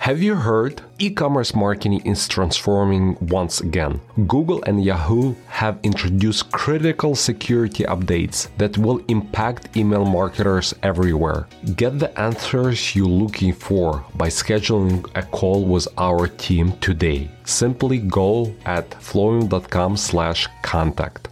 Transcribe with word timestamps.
Have 0.00 0.22
you 0.22 0.34
heard? 0.34 0.80
E 0.98 1.10
commerce 1.10 1.54
marketing 1.54 2.00
is 2.06 2.26
transforming 2.26 3.18
once 3.20 3.60
again. 3.60 4.00
Google 4.26 4.62
and 4.62 4.82
Yahoo 4.82 5.34
have 5.48 5.78
introduced 5.82 6.50
critical 6.52 7.14
security 7.14 7.84
updates 7.84 8.48
that 8.56 8.78
will 8.78 9.02
impact 9.08 9.76
email 9.76 10.06
marketers 10.06 10.74
everywhere. 10.82 11.48
Get 11.76 11.98
the 11.98 12.18
answers 12.18 12.96
you're 12.96 13.06
looking 13.06 13.52
for 13.52 14.02
by 14.14 14.28
scheduling 14.28 15.06
a 15.16 15.22
call 15.22 15.66
with 15.66 15.86
our 15.98 16.28
team 16.28 16.72
today. 16.80 17.30
Simply 17.44 17.98
go 17.98 18.54
at 18.64 18.88
flowium.com 18.88 19.98
slash 19.98 20.48
contact. 20.62 21.28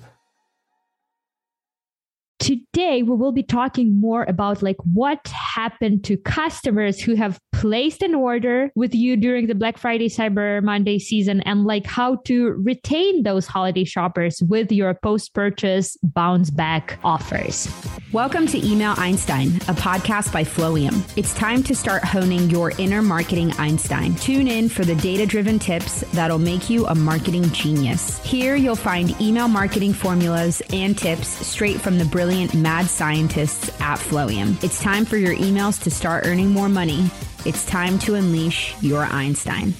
Today 2.48 3.02
we 3.02 3.14
will 3.14 3.32
be 3.32 3.42
talking 3.42 4.00
more 4.00 4.24
about 4.26 4.62
like 4.62 4.78
what 4.94 5.20
happened 5.28 6.02
to 6.04 6.16
customers 6.16 6.98
who 6.98 7.14
have 7.14 7.38
placed 7.52 8.00
an 8.00 8.14
order 8.14 8.70
with 8.74 8.94
you 8.94 9.18
during 9.18 9.48
the 9.48 9.54
Black 9.54 9.76
Friday 9.76 10.08
Cyber 10.08 10.62
Monday 10.62 10.98
season 10.98 11.42
and 11.42 11.64
like 11.64 11.84
how 11.84 12.16
to 12.24 12.52
retain 12.52 13.22
those 13.22 13.46
holiday 13.46 13.84
shoppers 13.84 14.42
with 14.44 14.72
your 14.72 14.94
post-purchase 14.94 15.98
bounce 16.02 16.48
back 16.48 16.98
offers. 17.04 17.68
Welcome 18.12 18.46
to 18.46 18.66
Email 18.66 18.94
Einstein, 18.96 19.48
a 19.48 19.74
podcast 19.74 20.32
by 20.32 20.42
Flowium. 20.42 21.02
It's 21.18 21.34
time 21.34 21.62
to 21.64 21.74
start 21.74 22.02
honing 22.02 22.48
your 22.48 22.70
inner 22.78 23.02
marketing 23.02 23.52
Einstein. 23.58 24.14
Tune 24.14 24.48
in 24.48 24.70
for 24.70 24.86
the 24.86 24.94
data-driven 24.94 25.58
tips 25.58 26.00
that'll 26.12 26.38
make 26.38 26.70
you 26.70 26.86
a 26.86 26.94
marketing 26.94 27.50
genius. 27.50 28.24
Here 28.24 28.56
you'll 28.56 28.74
find 28.74 29.20
email 29.20 29.48
marketing 29.48 29.92
formulas 29.92 30.62
and 30.72 30.96
tips 30.96 31.28
straight 31.46 31.78
from 31.78 31.98
the 31.98 32.06
brilliant 32.06 32.37
brilliant 32.38 32.62
mad 32.62 32.86
scientists 32.86 33.68
at 33.80 33.98
Flowium. 33.98 34.62
It's 34.62 34.80
time 34.80 35.04
for 35.04 35.16
your 35.16 35.34
emails 35.34 35.82
to 35.82 35.90
start 35.90 36.24
earning 36.24 36.50
more 36.50 36.68
money. 36.68 37.10
It's 37.44 37.66
time 37.66 37.98
to 38.00 38.14
unleash 38.14 38.80
your 38.80 39.02
Einstein. 39.02 39.74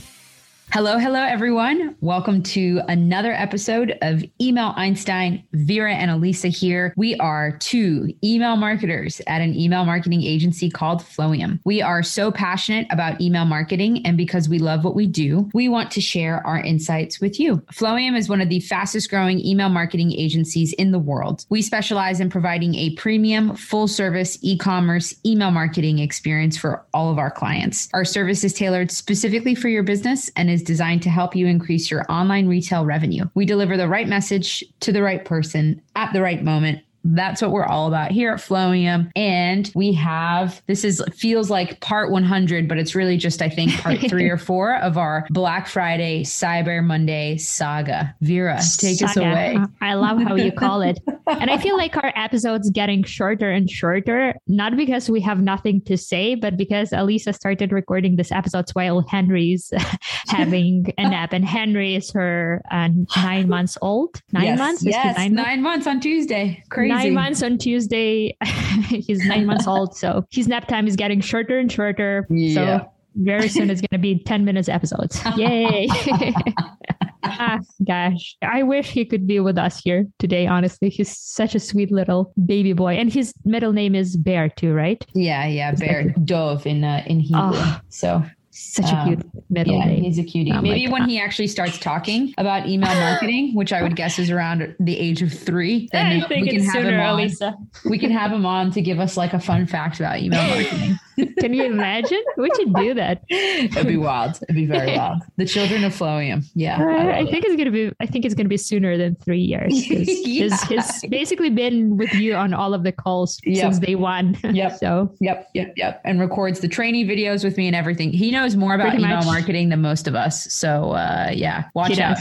Hello, 0.71 0.99
hello, 0.99 1.23
everyone. 1.23 1.97
Welcome 2.03 2.43
to 2.43 2.83
another 2.89 3.33
episode 3.33 3.97
of 4.03 4.23
Email 4.39 4.75
Einstein. 4.77 5.43
Vera 5.55 5.95
and 5.95 6.11
Elisa 6.11 6.49
here. 6.49 6.93
We 6.95 7.17
are 7.17 7.57
two 7.57 8.13
email 8.23 8.55
marketers 8.57 9.23
at 9.27 9.41
an 9.41 9.55
email 9.55 9.87
marketing 9.87 10.23
agency 10.23 10.69
called 10.69 11.01
Flowium. 11.01 11.59
We 11.65 11.81
are 11.81 12.03
so 12.03 12.31
passionate 12.31 12.87
about 12.91 13.19
email 13.19 13.47
marketing, 13.47 14.05
and 14.05 14.19
because 14.19 14.47
we 14.51 14.59
love 14.59 14.85
what 14.85 14.95
we 14.95 15.07
do, 15.07 15.49
we 15.55 15.71
want 15.71 15.91
to 15.93 16.03
share 16.03 16.47
our 16.47 16.61
insights 16.61 17.19
with 17.19 17.41
you. 17.41 17.57
Flowium 17.73 18.15
is 18.15 18.29
one 18.29 18.43
of 18.43 18.51
the 18.51 18.61
fastest 18.61 19.09
growing 19.09 19.41
email 19.41 19.71
marketing 19.71 20.13
agencies 20.13 20.75
in 20.75 20.93
the 20.93 20.99
world. 20.99 21.47
We 21.49 21.63
specialize 21.63 22.21
in 22.21 22.29
providing 22.29 22.75
a 22.75 22.91
premium, 22.91 23.57
full 23.57 23.89
service 23.89 24.39
e 24.43 24.59
commerce 24.59 25.15
email 25.25 25.51
marketing 25.51 25.99
experience 25.99 26.59
for 26.59 26.85
all 26.93 27.11
of 27.11 27.19
our 27.19 27.31
clients. 27.31 27.89
Our 27.95 28.05
service 28.05 28.45
is 28.45 28.53
tailored 28.53 28.91
specifically 28.91 29.55
for 29.55 29.69
your 29.69 29.83
business 29.83 30.31
and 30.37 30.51
is 30.51 30.58
is 30.59 30.65
designed 30.65 31.03
to 31.03 31.11
help 31.11 31.37
you 31.37 31.47
increase 31.47 31.89
your 31.89 32.05
online 32.11 32.49
retail 32.49 32.85
revenue. 32.85 33.25
We 33.35 33.47
deliver 33.47 33.77
the 33.77 33.87
right 33.87 34.09
message 34.09 34.65
to 34.81 34.91
the 34.91 35.03
right 35.03 35.25
person 35.25 35.81
at 35.95 36.13
the 36.13 36.21
right 36.21 36.43
moment 36.43 36.83
that's 37.15 37.41
what 37.41 37.51
we're 37.51 37.65
all 37.65 37.89
about 37.89 38.11
here 38.11 38.33
at 38.33 38.39
Flowium. 38.39 39.11
And 39.17 39.71
we 39.75 39.93
have 39.95 40.63
this 40.67 40.85
is 40.85 41.03
feels 41.15 41.51
like 41.51 41.81
part 41.81 42.11
100, 42.11 42.69
but 42.69 42.79
it's 42.79 42.95
really 42.95 43.17
just, 43.17 43.41
I 43.43 43.49
think, 43.49 43.73
part 43.81 43.99
three 44.01 44.29
or 44.31 44.37
four 44.37 44.77
of 44.77 44.99
our 44.99 45.27
Black 45.31 45.67
Friday, 45.67 46.23
Cyber 46.23 46.85
Monday 46.85 47.39
saga. 47.39 48.15
Vera, 48.21 48.61
take 48.79 48.99
saga. 48.99 49.11
us 49.11 49.17
away. 49.17 49.59
I 49.81 49.95
love 49.95 50.21
how 50.23 50.35
you 50.35 50.53
call 50.53 50.83
it. 50.83 50.99
and 51.27 51.51
I 51.51 51.59
feel 51.59 51.77
like 51.77 51.97
our 51.97 52.13
episodes 52.17 52.71
getting 52.71 53.03
shorter 53.03 53.51
and 53.51 53.71
shorter, 53.71 54.35
not 54.47 54.77
because 54.77 55.09
we 55.09 55.21
have 55.21 55.41
nothing 55.41 55.81
to 55.83 55.97
say, 55.97 56.35
but 56.35 56.57
because 56.57 56.93
Elisa 56.93 57.33
started 57.33 57.73
recording 57.73 58.17
this 58.17 58.33
episodes 58.33 58.75
while 58.75 59.03
Henry's 59.09 59.73
having 60.27 60.93
a 60.99 61.09
nap. 61.09 61.33
And 61.33 61.45
Henry 61.45 61.95
is 61.95 62.11
her 62.13 62.63
uh, 62.71 62.89
nine 63.17 63.49
months 63.49 63.79
old. 63.81 64.21
Nine 64.33 64.45
yes, 64.45 64.59
months? 64.59 64.85
Yes, 64.85 65.17
nine, 65.17 65.35
nine 65.35 65.63
months? 65.63 65.79
months 65.79 65.87
on 65.87 66.01
Tuesday. 66.01 66.63
Crazy 66.71 66.91
nine 67.05 67.15
months 67.15 67.43
on 67.43 67.59
Tuesday. 67.59 68.37
he's 68.89 69.25
nine 69.25 69.47
months 69.47 69.67
old. 69.67 69.97
So 69.97 70.25
his 70.31 70.49
nap 70.49 70.69
time 70.69 70.87
is 70.87 70.97
getting 70.97 71.21
shorter 71.21 71.59
and 71.59 71.71
shorter. 71.71 72.27
Yeah. 72.31 72.55
So 72.55 72.93
very 73.17 73.49
soon 73.49 73.71
it's 73.71 73.81
going 73.81 73.89
to 73.93 73.99
be 73.99 74.23
10 74.23 74.45
minutes 74.45 74.69
episodes. 74.69 75.21
Yay. 75.37 75.89
ah, 77.25 77.59
gosh, 77.87 78.37
I 78.43 78.63
wish 78.63 78.91
he 78.91 79.05
could 79.05 79.27
be 79.27 79.41
with 79.41 79.59
us 79.59 79.81
here 79.81 80.07
today. 80.19 80.47
Honestly, 80.47 80.89
he's 80.89 81.17
such 81.17 81.55
a 81.55 81.61
sweet 81.61 81.91
little 81.91 82.33
baby 82.47 82.73
boy, 82.73 82.95
and 82.95 83.13
his 83.13 83.33
middle 83.45 83.73
name 83.73 83.95
is 83.95 84.17
Bear 84.17 84.49
too, 84.49 84.73
right? 84.73 85.05
Yeah, 85.15 85.47
yeah, 85.47 85.73
Bear 85.73 86.11
Dov 86.25 86.67
in 86.67 86.85
uh, 86.85 87.03
in 87.07 87.21
Hebrew. 87.21 87.51
Oh, 87.55 87.81
so 87.89 88.25
such 88.73 88.93
a 88.93 89.05
cute 89.05 89.21
um, 89.21 89.43
middle 89.51 89.75
yeah, 89.75 89.85
name. 89.87 90.03
He's 90.03 90.19
a 90.19 90.25
cutie. 90.25 90.53
Oh 90.53 90.61
Maybe 90.61 90.89
when 90.89 91.09
he 91.09 91.19
actually 91.19 91.47
starts 91.49 91.79
talking 91.79 92.35
about 92.39 92.69
email 92.69 92.95
marketing, 92.95 93.55
which 93.55 93.73
I 93.73 93.83
would 93.83 93.97
guess 93.97 94.19
is 94.19 94.31
around 94.31 94.77
the 94.79 94.99
age 94.99 95.23
of 95.23 95.33
three, 95.33 95.89
then 95.93 96.25
we 96.29 96.49
can 96.49 96.65
have 96.65 96.85
him 96.85 97.01
on. 97.01 97.21
Elisa. 97.21 97.57
We 97.85 97.99
can 97.99 98.11
have 98.11 98.33
him 98.33 98.45
on 98.45 98.71
to 98.73 98.83
give 98.83 99.01
us 99.01 99.17
like 99.17 99.33
a 99.33 99.41
fun 99.41 99.67
fact 99.67 100.01
about 100.01 100.19
email 100.19 100.43
marketing. 100.55 100.99
Can 101.39 101.55
you 101.55 101.65
imagine? 101.65 102.23
We 102.37 102.51
should 102.57 102.75
do 102.75 102.95
that. 102.95 103.23
It'd 103.29 103.87
be 103.87 103.97
wild. 103.97 104.39
It'd 104.43 104.55
be 104.55 104.67
very 104.67 104.97
wild. 104.97 105.23
The 105.37 105.45
children 105.45 105.85
of 105.85 105.93
Flowium. 105.93 106.45
Yeah. 106.55 106.83
I, 106.83 107.19
I 107.19 107.25
think 107.25 107.45
it. 107.45 107.49
it's 107.49 107.57
gonna 107.57 107.71
be 107.71 107.93
I 108.01 108.07
think 108.07 108.25
it's 108.25 108.35
gonna 108.35 108.49
be 108.49 108.57
sooner 108.57 108.97
than 108.97 109.17
three 109.17 109.41
years. 109.41 109.73
yeah. 109.91 109.99
He's, 109.99 110.63
he's 110.63 111.07
basically 111.09 111.51
been 111.51 111.97
with 111.97 112.15
you 112.15 112.35
on 112.35 112.55
all 112.55 112.75
of 112.75 112.85
the 112.85 112.93
calls 112.93 113.41
yep. 113.45 113.63
since 113.63 113.79
day 113.79 113.95
one. 113.95 114.37
Yep. 114.45 114.79
so 114.79 115.15
yep, 115.21 115.49
yep, 115.55 115.73
yep. 115.77 116.01
And 116.05 116.21
records 116.21 116.61
the 116.61 116.69
training 116.69 117.07
videos 117.07 117.45
with 117.45 117.57
me 117.57 117.67
and 117.67 117.77
everything. 117.77 118.13
He 118.13 118.31
knows 118.31 118.57
more 118.57 118.75
about 118.75 118.91
Pretty 118.91 119.05
email 119.05 119.17
much. 119.17 119.27
marketing 119.27 119.69
than 119.69 119.83
most 119.83 120.09
of 120.09 120.15
us. 120.15 120.53
So 120.53 120.93
uh, 120.93 121.31
yeah, 121.33 121.65
watch 121.75 121.97
he 121.97 122.03
out. 122.03 122.19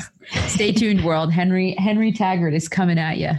Stay 0.47 0.71
tuned, 0.73 1.05
world. 1.05 1.31
Henry 1.31 1.73
Henry 1.77 2.11
Taggart 2.11 2.53
is 2.53 2.67
coming 2.67 2.97
at 2.97 3.17
you. 3.17 3.31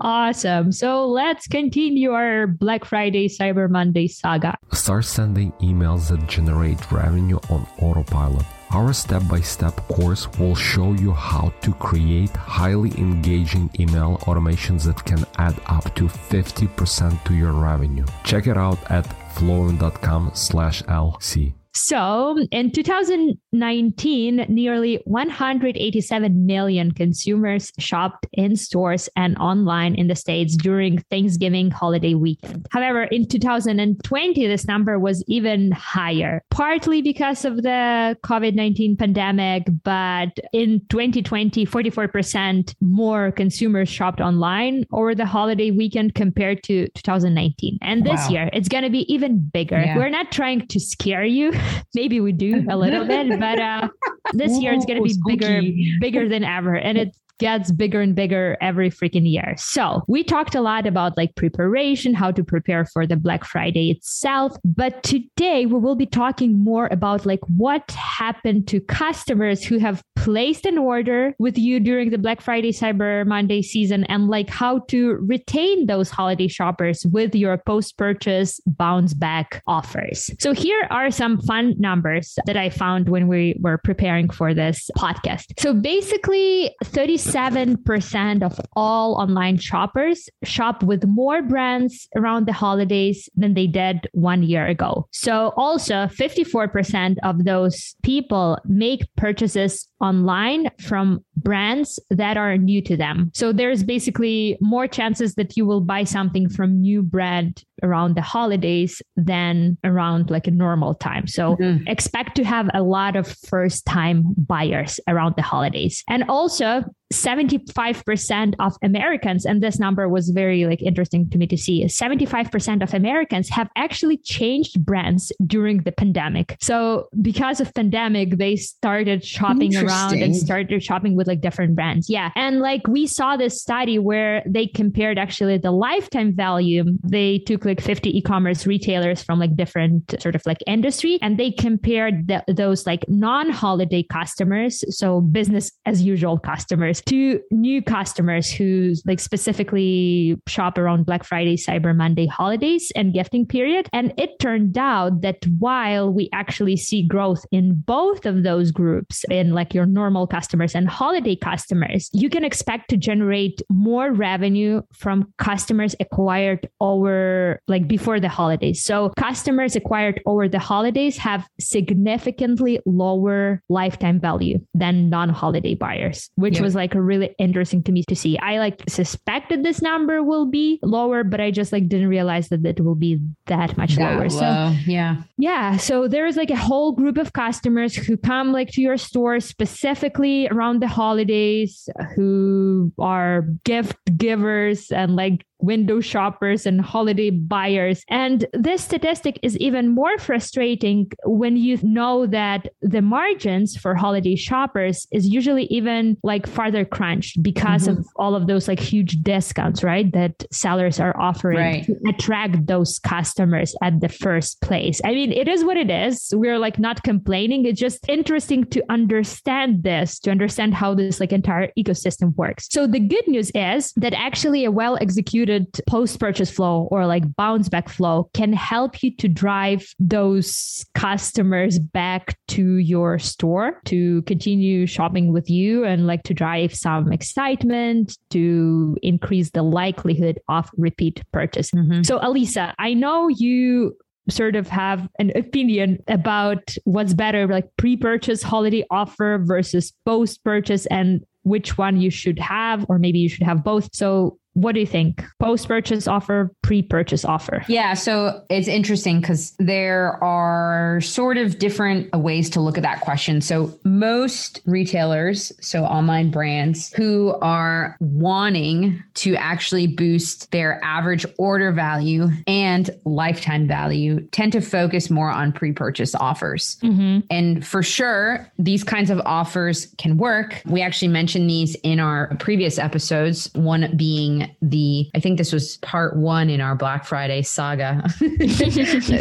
awesome. 0.00 0.70
So 0.70 1.06
let's 1.06 1.48
continue 1.48 2.12
our 2.12 2.46
Black 2.46 2.84
Friday 2.84 3.28
Cyber 3.28 3.68
Monday 3.68 4.06
saga. 4.10 4.56
Start 4.72 5.04
sending 5.04 5.52
emails 5.60 6.08
that 6.08 6.26
generate 6.28 6.90
revenue 6.92 7.38
on 7.48 7.66
autopilot. 7.80 8.44
Our 8.70 8.92
step 8.92 9.22
by 9.28 9.40
step 9.40 9.76
course 9.88 10.28
will 10.38 10.54
show 10.54 10.92
you 10.92 11.12
how 11.12 11.52
to 11.62 11.72
create 11.74 12.30
highly 12.36 12.90
engaging 12.98 13.68
email 13.80 14.18
automations 14.22 14.84
that 14.84 15.04
can 15.04 15.24
add 15.38 15.60
up 15.66 15.92
to 15.96 16.04
50% 16.04 17.24
to 17.24 17.34
your 17.34 17.52
revenue. 17.52 18.06
Check 18.22 18.46
it 18.46 18.56
out 18.56 18.78
at 18.90 19.06
flowium.com 19.34 20.30
slash 20.34 20.82
LC. 20.84 21.52
So 21.72 22.38
in 22.50 22.72
2019, 22.72 24.46
nearly 24.48 25.00
187 25.04 26.46
million 26.46 26.92
consumers 26.92 27.72
shopped 27.78 28.26
in 28.32 28.56
stores 28.56 29.08
and 29.16 29.36
online 29.38 29.94
in 29.94 30.08
the 30.08 30.16
States 30.16 30.56
during 30.56 30.98
Thanksgiving 31.10 31.70
holiday 31.70 32.14
weekend. 32.14 32.66
However, 32.70 33.04
in 33.04 33.28
2020, 33.28 34.46
this 34.46 34.66
number 34.66 34.98
was 34.98 35.24
even 35.28 35.70
higher, 35.72 36.42
partly 36.50 37.02
because 37.02 37.44
of 37.44 37.62
the 37.62 38.16
COVID 38.24 38.54
19 38.54 38.96
pandemic. 38.96 39.64
But 39.84 40.38
in 40.52 40.80
2020, 40.88 41.66
44% 41.66 42.74
more 42.80 43.30
consumers 43.30 43.88
shopped 43.88 44.20
online 44.20 44.84
over 44.92 45.14
the 45.14 45.26
holiday 45.26 45.70
weekend 45.70 46.14
compared 46.14 46.62
to 46.64 46.88
2019. 46.90 47.78
And 47.80 48.04
this 48.04 48.20
wow. 48.26 48.28
year, 48.28 48.50
it's 48.52 48.68
going 48.68 48.84
to 48.84 48.90
be 48.90 49.10
even 49.12 49.38
bigger. 49.52 49.80
Yeah. 49.80 49.96
We're 49.96 50.08
not 50.08 50.32
trying 50.32 50.66
to 50.66 50.80
scare 50.80 51.24
you 51.24 51.52
maybe 51.94 52.20
we 52.20 52.32
do 52.32 52.64
a 52.68 52.76
little 52.76 53.06
bit, 53.06 53.38
but 53.38 53.58
uh, 53.60 53.88
this 54.32 54.58
year 54.58 54.72
it's 54.72 54.86
going 54.86 55.02
to 55.02 55.02
be 55.02 55.16
bigger, 55.26 55.62
bigger 56.00 56.28
than 56.28 56.44
ever, 56.44 56.74
and 56.76 56.98
it's 56.98 57.18
gets 57.40 57.72
bigger 57.72 58.00
and 58.00 58.14
bigger 58.14 58.56
every 58.60 58.90
freaking 58.90 59.28
year. 59.28 59.54
So 59.56 60.04
we 60.06 60.22
talked 60.22 60.54
a 60.54 60.60
lot 60.60 60.86
about 60.86 61.16
like 61.16 61.34
preparation, 61.34 62.14
how 62.14 62.30
to 62.30 62.44
prepare 62.44 62.84
for 62.84 63.06
the 63.06 63.16
Black 63.16 63.44
Friday 63.44 63.90
itself. 63.90 64.56
But 64.64 65.02
today 65.02 65.66
we 65.66 65.78
will 65.78 65.96
be 65.96 66.06
talking 66.06 66.62
more 66.62 66.88
about 66.92 67.26
like 67.26 67.40
what 67.48 67.90
happened 67.90 68.68
to 68.68 68.80
customers 68.80 69.64
who 69.64 69.78
have 69.78 70.02
placed 70.16 70.66
an 70.66 70.76
order 70.76 71.34
with 71.38 71.56
you 71.56 71.80
during 71.80 72.10
the 72.10 72.18
Black 72.18 72.42
Friday 72.42 72.72
Cyber 72.72 73.26
Monday 73.26 73.62
season 73.62 74.04
and 74.04 74.28
like 74.28 74.50
how 74.50 74.80
to 74.90 75.12
retain 75.14 75.86
those 75.86 76.10
holiday 76.10 76.46
shoppers 76.46 77.06
with 77.06 77.34
your 77.34 77.56
post 77.56 77.96
purchase 77.96 78.60
bounce 78.66 79.14
back 79.14 79.62
offers. 79.66 80.30
So 80.38 80.52
here 80.52 80.86
are 80.90 81.10
some 81.10 81.40
fun 81.40 81.74
numbers 81.78 82.38
that 82.44 82.58
I 82.58 82.68
found 82.68 83.08
when 83.08 83.28
we 83.28 83.56
were 83.60 83.78
preparing 83.78 84.28
for 84.28 84.52
this 84.52 84.90
podcast. 84.98 85.58
So 85.58 85.72
basically 85.72 86.76
36 86.84 87.29
7% 87.32 88.42
of 88.42 88.60
all 88.74 89.14
online 89.14 89.58
shoppers 89.58 90.28
shop 90.42 90.82
with 90.82 91.06
more 91.06 91.42
brands 91.42 92.08
around 92.16 92.46
the 92.46 92.52
holidays 92.52 93.28
than 93.36 93.54
they 93.54 93.66
did 93.66 94.08
one 94.12 94.42
year 94.42 94.66
ago. 94.66 95.06
So, 95.12 95.52
also 95.56 96.06
54% 96.06 97.16
of 97.22 97.44
those 97.44 97.94
people 98.02 98.58
make 98.64 99.02
purchases 99.16 99.88
online 100.00 100.70
from 100.80 101.24
brands 101.36 101.98
that 102.10 102.36
are 102.36 102.56
new 102.56 102.82
to 102.82 102.96
them. 102.96 103.30
So 103.34 103.52
there's 103.52 103.82
basically 103.82 104.56
more 104.60 104.86
chances 104.86 105.34
that 105.34 105.56
you 105.56 105.66
will 105.66 105.80
buy 105.80 106.04
something 106.04 106.48
from 106.48 106.80
new 106.80 107.02
brand 107.02 107.64
around 107.82 108.16
the 108.16 108.22
holidays 108.22 109.02
than 109.16 109.76
around 109.84 110.30
like 110.30 110.46
a 110.46 110.50
normal 110.50 110.94
time. 110.94 111.26
So 111.26 111.56
mm-hmm. 111.56 111.86
expect 111.86 112.36
to 112.36 112.44
have 112.44 112.68
a 112.74 112.82
lot 112.82 113.16
of 113.16 113.26
first 113.48 113.86
time 113.86 114.24
buyers 114.36 115.00
around 115.08 115.34
the 115.36 115.42
holidays. 115.42 116.04
And 116.08 116.24
also 116.28 116.84
75% 117.12 118.54
of 118.60 118.76
Americans, 118.82 119.44
and 119.44 119.60
this 119.60 119.78
number 119.78 120.08
was 120.08 120.28
very 120.30 120.64
like 120.66 120.80
interesting 120.80 121.28
to 121.30 121.38
me 121.38 121.46
to 121.48 121.56
see, 121.56 121.84
75% 121.84 122.82
of 122.82 122.94
Americans 122.94 123.48
have 123.48 123.68
actually 123.76 124.16
changed 124.18 124.84
brands 124.84 125.32
during 125.44 125.78
the 125.78 125.92
pandemic. 125.92 126.56
So 126.60 127.08
because 127.20 127.60
of 127.60 127.74
pandemic, 127.74 128.38
they 128.38 128.54
started 128.56 129.24
shopping 129.24 129.76
around 129.76 130.22
and 130.22 130.36
started 130.36 130.82
shopping 130.82 131.16
with 131.16 131.26
like 131.26 131.40
different 131.40 131.74
brands. 131.74 132.08
Yeah. 132.08 132.30
And 132.36 132.60
like 132.60 132.86
we 132.86 133.06
saw 133.06 133.36
this 133.36 133.60
study 133.60 133.98
where 133.98 134.42
they 134.46 134.66
compared 134.68 135.18
actually 135.18 135.58
the 135.58 135.72
lifetime 135.72 136.34
value. 136.34 136.84
They 137.02 137.38
took 137.38 137.64
like 137.70 137.80
50 137.80 138.16
e-commerce 138.18 138.66
retailers 138.66 139.22
from 139.22 139.38
like 139.38 139.56
different 139.56 140.20
sort 140.20 140.34
of 140.34 140.42
like 140.44 140.58
industry 140.66 141.18
and 141.22 141.38
they 141.38 141.50
compared 141.50 142.26
the, 142.26 142.42
those 142.48 142.86
like 142.86 143.04
non-holiday 143.08 144.04
customers, 144.10 144.84
so 144.96 145.20
business 145.20 145.70
as 145.86 146.02
usual 146.02 146.38
customers 146.38 147.00
to 147.02 147.40
new 147.50 147.80
customers 147.82 148.50
who 148.50 148.94
like 149.06 149.20
specifically 149.20 150.36
shop 150.46 150.78
around 150.78 151.06
Black 151.06 151.24
Friday, 151.24 151.56
Cyber 151.56 151.94
Monday 151.96 152.26
holidays 152.26 152.90
and 152.96 153.14
gifting 153.14 153.46
period. 153.46 153.88
And 153.92 154.12
it 154.18 154.38
turned 154.40 154.76
out 154.76 155.20
that 155.22 155.38
while 155.58 156.12
we 156.12 156.28
actually 156.32 156.76
see 156.76 157.06
growth 157.06 157.44
in 157.52 157.82
both 157.86 158.26
of 158.26 158.42
those 158.42 158.70
groups, 158.70 159.24
in 159.30 159.52
like 159.52 159.74
your 159.74 159.86
normal 159.86 160.26
customers 160.26 160.74
and 160.74 160.88
holiday 160.88 161.36
customers, 161.36 162.10
you 162.12 162.28
can 162.28 162.44
expect 162.44 162.90
to 162.90 162.96
generate 162.96 163.62
more 163.68 164.12
revenue 164.12 164.82
from 164.92 165.32
customers 165.38 165.94
acquired 166.00 166.68
over 166.80 167.59
like 167.68 167.88
before 167.88 168.20
the 168.20 168.28
holidays. 168.28 168.84
So 168.84 169.10
customers 169.18 169.76
acquired 169.76 170.20
over 170.26 170.48
the 170.48 170.58
holidays 170.58 171.16
have 171.18 171.48
significantly 171.58 172.80
lower 172.84 173.62
lifetime 173.68 174.20
value 174.20 174.58
than 174.74 175.08
non-holiday 175.08 175.74
buyers, 175.76 176.30
which 176.36 176.56
yeah. 176.56 176.62
was 176.62 176.74
like 176.74 176.90
like 176.90 176.94
really 176.94 177.34
interesting 177.38 177.82
to 177.84 177.92
me 177.92 178.02
to 178.04 178.16
see. 178.16 178.38
I 178.38 178.58
like 178.58 178.82
suspected 178.88 179.62
this 179.62 179.82
number 179.82 180.22
will 180.22 180.46
be 180.46 180.78
lower, 180.82 181.24
but 181.24 181.40
I 181.40 181.50
just 181.50 181.72
like 181.72 181.88
didn't 181.88 182.08
realize 182.08 182.48
that 182.48 182.64
it 182.64 182.80
will 182.80 182.94
be 182.94 183.18
that 183.46 183.76
much 183.76 183.96
that 183.96 184.14
lower. 184.14 184.28
Low. 184.28 184.28
So 184.28 184.74
yeah. 184.86 185.22
Yeah. 185.38 185.76
So 185.76 186.08
there 186.08 186.26
is 186.26 186.36
like 186.36 186.50
a 186.50 186.56
whole 186.56 186.92
group 186.92 187.18
of 187.18 187.32
customers 187.32 187.94
who 187.94 188.16
come 188.16 188.52
like 188.52 188.70
to 188.72 188.80
your 188.80 188.96
store 188.96 189.40
specifically 189.40 190.48
around 190.48 190.80
the 190.80 190.88
holidays 190.88 191.88
who 192.16 192.92
are 192.98 193.46
gift 193.64 193.98
givers 194.16 194.90
and 194.90 195.16
like 195.16 195.44
window 195.62 196.00
shoppers 196.00 196.66
and 196.66 196.80
holiday 196.80 197.30
buyers. 197.30 198.04
And 198.08 198.46
this 198.52 198.82
statistic 198.82 199.38
is 199.42 199.56
even 199.58 199.88
more 199.88 200.18
frustrating 200.18 201.10
when 201.24 201.56
you 201.56 201.78
know 201.82 202.26
that 202.26 202.68
the 202.80 203.02
margins 203.02 203.76
for 203.76 203.94
holiday 203.94 204.36
shoppers 204.36 205.06
is 205.12 205.26
usually 205.26 205.64
even 205.64 206.16
like 206.22 206.46
farther 206.46 206.84
crunched 206.84 207.42
because 207.42 207.88
mm-hmm. 207.88 208.00
of 208.00 208.06
all 208.16 208.34
of 208.34 208.46
those 208.46 208.68
like 208.68 208.80
huge 208.80 209.22
discounts, 209.22 209.82
right? 209.82 210.10
That 210.12 210.44
sellers 210.52 211.00
are 211.00 211.18
offering 211.20 211.58
right. 211.58 211.84
to 211.84 211.96
attract 212.08 212.66
those 212.66 212.98
customers 212.98 213.74
at 213.82 214.00
the 214.00 214.08
first 214.08 214.60
place. 214.60 215.00
I 215.04 215.12
mean, 215.12 215.32
it 215.32 215.48
is 215.48 215.64
what 215.64 215.76
it 215.76 215.90
is. 215.90 216.32
We're 216.34 216.58
like 216.58 216.78
not 216.78 217.02
complaining. 217.02 217.66
It's 217.66 217.80
just 217.80 218.08
interesting 218.08 218.64
to 218.66 218.82
understand 218.88 219.82
this, 219.82 220.18
to 220.20 220.30
understand 220.30 220.74
how 220.74 220.94
this 220.94 221.20
like 221.20 221.32
entire 221.32 221.70
ecosystem 221.78 222.34
works. 222.36 222.68
So 222.70 222.86
the 222.86 223.00
good 223.00 223.26
news 223.26 223.50
is 223.54 223.92
that 223.96 224.14
actually 224.14 224.64
a 224.64 224.70
well 224.70 224.96
executed 225.00 225.49
post 225.86 226.18
purchase 226.20 226.50
flow 226.50 226.88
or 226.90 227.06
like 227.06 227.24
bounce 227.36 227.68
back 227.68 227.88
flow 227.88 228.30
can 228.34 228.52
help 228.52 229.02
you 229.02 229.14
to 229.16 229.28
drive 229.28 229.86
those 229.98 230.84
customers 230.94 231.78
back 231.78 232.36
to 232.48 232.76
your 232.76 233.18
store 233.18 233.80
to 233.86 234.22
continue 234.22 234.86
shopping 234.86 235.32
with 235.32 235.48
you 235.48 235.84
and 235.84 236.06
like 236.06 236.22
to 236.24 236.34
drive 236.34 236.74
some 236.74 237.12
excitement 237.12 238.16
to 238.30 238.96
increase 239.02 239.50
the 239.50 239.62
likelihood 239.62 240.38
of 240.48 240.70
repeat 240.76 241.22
purchase. 241.32 241.70
Mm-hmm. 241.70 242.02
So, 242.02 242.18
Elisa, 242.22 242.74
I 242.78 242.94
know 242.94 243.28
you 243.28 243.96
sort 244.28 244.56
of 244.56 244.68
have 244.68 245.08
an 245.18 245.32
opinion 245.36 245.98
about 246.08 246.74
what's 246.84 247.14
better 247.14 247.46
like 247.46 247.68
pre-purchase 247.76 248.42
holiday 248.42 248.84
offer 248.90 249.42
versus 249.44 249.92
post-purchase 250.04 250.86
and 250.86 251.24
which 251.42 251.78
one 251.78 252.00
you 252.00 252.10
should 252.10 252.38
have 252.38 252.84
or 252.88 252.98
maybe 252.98 253.18
you 253.18 253.28
should 253.28 253.42
have 253.42 253.64
both 253.64 253.88
so 253.94 254.38
what 254.54 254.72
do 254.74 254.80
you 254.80 254.86
think? 254.86 255.24
Post 255.38 255.68
purchase 255.68 256.08
offer, 256.08 256.52
pre 256.70 256.82
purchase 256.82 257.24
offer? 257.24 257.64
Yeah. 257.66 257.94
So 257.94 258.44
it's 258.48 258.68
interesting 258.68 259.20
because 259.20 259.56
there 259.58 260.22
are 260.22 261.00
sort 261.00 261.36
of 261.36 261.58
different 261.58 262.14
ways 262.14 262.48
to 262.50 262.60
look 262.60 262.76
at 262.76 262.84
that 262.84 263.00
question. 263.00 263.40
So 263.40 263.76
most 263.82 264.60
retailers, 264.66 265.50
so 265.60 265.82
online 265.82 266.30
brands 266.30 266.92
who 266.92 267.34
are 267.42 267.96
wanting 267.98 269.02
to 269.14 269.34
actually 269.34 269.88
boost 269.88 270.52
their 270.52 270.78
average 270.84 271.26
order 271.38 271.72
value 271.72 272.28
and 272.46 272.88
lifetime 273.04 273.66
value 273.66 274.20
tend 274.28 274.52
to 274.52 274.60
focus 274.60 275.10
more 275.10 275.28
on 275.28 275.50
pre 275.50 275.72
purchase 275.72 276.14
offers. 276.14 276.76
Mm-hmm. 276.84 277.26
And 277.30 277.66
for 277.66 277.82
sure, 277.82 278.48
these 278.60 278.84
kinds 278.84 279.10
of 279.10 279.20
offers 279.24 279.92
can 279.98 280.18
work. 280.18 280.62
We 280.66 280.82
actually 280.82 281.08
mentioned 281.08 281.50
these 281.50 281.74
in 281.82 281.98
our 281.98 282.36
previous 282.38 282.78
episodes, 282.78 283.52
one 283.54 283.92
being 283.96 284.54
the, 284.62 285.10
I 285.16 285.18
think 285.18 285.36
this 285.36 285.52
was 285.52 285.76
part 285.78 286.16
one 286.16 286.48
in 286.48 286.59
our 286.60 286.74
Black 286.74 287.04
Friday 287.04 287.42
saga. 287.42 288.02